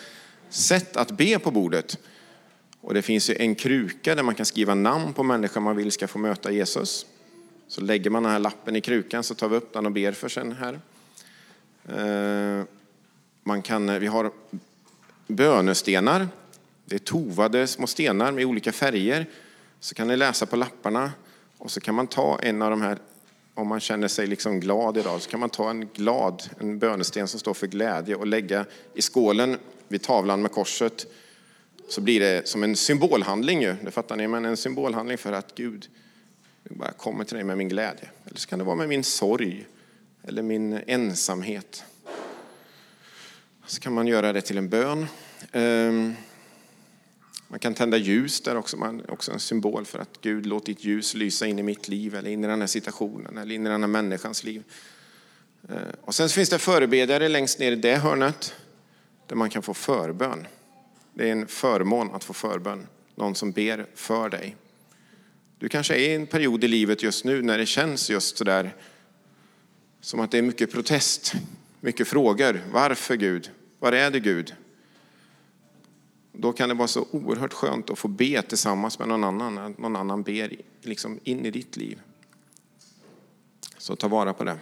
sätt 0.49 0.97
att 0.97 1.11
be 1.11 1.39
på 1.39 1.51
bordet. 1.51 1.97
Och 2.81 2.93
det 2.93 3.01
finns 3.01 3.29
ju 3.29 3.35
en 3.35 3.55
kruka 3.55 4.15
där 4.15 4.23
man 4.23 4.35
kan 4.35 4.45
skriva 4.45 4.75
namn 4.75 5.13
på 5.13 5.23
människor 5.23 5.61
man 5.61 5.75
vill 5.75 5.91
ska 5.91 6.07
få 6.07 6.19
möta 6.19 6.51
Jesus. 6.51 7.05
Så 7.67 7.81
lägger 7.81 8.09
man 8.09 8.23
den 8.23 8.31
här 8.31 8.39
lappen 8.39 8.75
i 8.75 8.81
krukan 8.81 9.23
så 9.23 9.35
tar 9.35 9.49
vi 9.49 9.55
upp 9.55 9.73
den 9.73 9.85
och 9.85 9.91
ber 9.91 10.11
för 10.11 10.29
sen 10.29 10.51
här. 10.51 10.79
Eh, 11.89 12.65
man 13.43 13.61
kan, 13.61 13.89
eh, 13.89 13.99
vi 13.99 14.07
har 14.07 14.31
bönestenar. 15.27 16.27
Det 16.85 16.95
är 16.95 16.99
tovade 16.99 17.67
små 17.67 17.87
stenar 17.87 18.31
med 18.31 18.45
olika 18.45 18.71
färger. 18.71 19.25
Så 19.79 19.95
kan 19.95 20.07
ni 20.07 20.17
läsa 20.17 20.45
på 20.45 20.55
lapparna 20.55 21.11
och 21.57 21.71
så 21.71 21.81
kan 21.81 21.95
man 21.95 22.07
ta 22.07 22.39
en 22.39 22.61
av 22.61 22.69
de 22.69 22.81
här 22.81 22.97
om 23.53 23.67
man 23.67 23.79
känner 23.79 24.07
sig 24.07 24.27
liksom 24.27 24.59
glad 24.59 24.97
idag 24.97 25.21
så 25.21 25.29
kan 25.29 25.39
man 25.39 25.49
ta 25.49 25.69
en 25.69 25.87
glad, 25.87 26.43
en 26.59 26.79
bönesten 26.79 27.27
som 27.27 27.39
står 27.39 27.53
för 27.53 27.67
glädje 27.67 28.15
och 28.15 28.27
lägga 28.27 28.65
i 28.93 29.01
skålen 29.01 29.57
vid 29.87 30.01
tavlan 30.01 30.41
med 30.41 30.51
korset. 30.51 31.05
Så 31.89 32.01
blir 32.01 32.19
det 32.19 32.47
som 32.47 32.63
en 32.63 32.75
symbolhandling 32.75 33.61
ju, 33.61 33.75
det 33.83 33.91
fattar 33.91 34.15
ni, 34.15 34.27
men 34.27 34.45
en 34.45 34.57
symbolhandling 34.57 35.17
för 35.17 35.33
att 35.33 35.55
Gud 35.55 35.89
bara 36.75 36.91
kommer 36.91 37.23
till 37.23 37.35
dig 37.35 37.43
med 37.43 37.57
min 37.57 37.69
glädje. 37.69 38.09
Eller 38.25 38.39
så 38.39 38.47
kan 38.47 38.59
det 38.59 38.65
vara 38.65 38.75
med 38.75 38.89
min 38.89 39.03
sorg 39.03 39.67
eller 40.23 40.41
min 40.41 40.73
ensamhet. 40.87 41.83
Så 43.65 43.79
kan 43.81 43.93
man 43.93 44.07
göra 44.07 44.33
det 44.33 44.41
till 44.41 44.57
en 44.57 44.69
bön. 44.69 45.07
Ehm, 45.51 46.15
man 47.47 47.59
kan 47.59 47.73
tända 47.73 47.97
ljus 47.97 48.41
där 48.41 48.57
också, 48.57 48.77
man 48.77 49.05
också 49.09 49.31
en 49.31 49.39
symbol 49.39 49.85
för 49.85 49.99
att 49.99 50.21
Gud 50.21 50.45
låt 50.45 50.65
ditt 50.65 50.83
ljus 50.83 51.13
lysa 51.13 51.47
in 51.47 51.59
i 51.59 51.63
mitt 51.63 51.87
liv 51.87 52.15
eller 52.15 52.29
in 52.29 52.43
i 52.43 52.47
den 52.47 52.59
här 52.59 52.67
situationen 52.67 53.37
eller 53.37 53.55
in 53.55 53.67
i 53.67 53.69
den 53.69 53.81
här 53.81 53.87
människans 53.87 54.43
liv. 54.43 54.63
Ehm, 55.69 55.77
och 56.01 56.15
sen 56.15 56.29
finns 56.29 56.49
det 56.49 56.59
förebedjare 56.59 57.29
längst 57.29 57.59
ner 57.59 57.71
i 57.71 57.75
det 57.75 57.95
hörnet 57.95 58.53
där 59.27 59.35
man 59.35 59.49
kan 59.49 59.63
få 59.63 59.73
förbön. 59.73 60.47
Det 61.13 61.27
är 61.27 61.31
en 61.31 61.47
förmån 61.47 62.15
att 62.15 62.23
få 62.23 62.33
förbön, 62.33 62.87
någon 63.15 63.35
som 63.35 63.51
ber 63.51 63.85
för 63.95 64.29
dig. 64.29 64.55
Du 65.59 65.69
kanske 65.69 65.95
är 65.95 66.09
i 66.09 66.15
en 66.15 66.27
period 66.27 66.63
i 66.63 66.67
livet 66.67 67.03
just 67.03 67.25
nu 67.25 67.41
när 67.41 67.57
det 67.57 67.65
känns 67.65 68.09
just 68.09 68.37
sådär 68.37 68.75
som 70.01 70.19
att 70.19 70.31
det 70.31 70.37
är 70.37 70.41
mycket 70.41 70.71
protest, 70.71 71.33
mycket 71.81 72.07
frågor. 72.07 72.61
Varför 72.71 73.15
Gud? 73.15 73.51
Var 73.79 73.91
är 73.91 74.11
du, 74.11 74.19
Gud? 74.19 74.55
Då 76.31 76.53
kan 76.53 76.69
det 76.69 76.75
vara 76.75 76.87
så 76.87 77.07
oerhört 77.11 77.53
skönt 77.53 77.89
att 77.89 77.99
få 77.99 78.07
be 78.07 78.41
tillsammans 78.41 78.99
med 78.99 79.07
någon 79.07 79.23
annan, 79.23 79.57
att 79.57 79.77
någon 79.77 79.95
annan 79.95 80.23
ber 80.23 80.55
liksom 80.81 81.19
in 81.23 81.45
i 81.45 81.51
ditt 81.51 81.77
liv. 81.77 82.01
Så 83.77 83.95
ta 83.95 84.07
vara 84.07 84.33
på 84.33 84.43
det. 84.43 84.57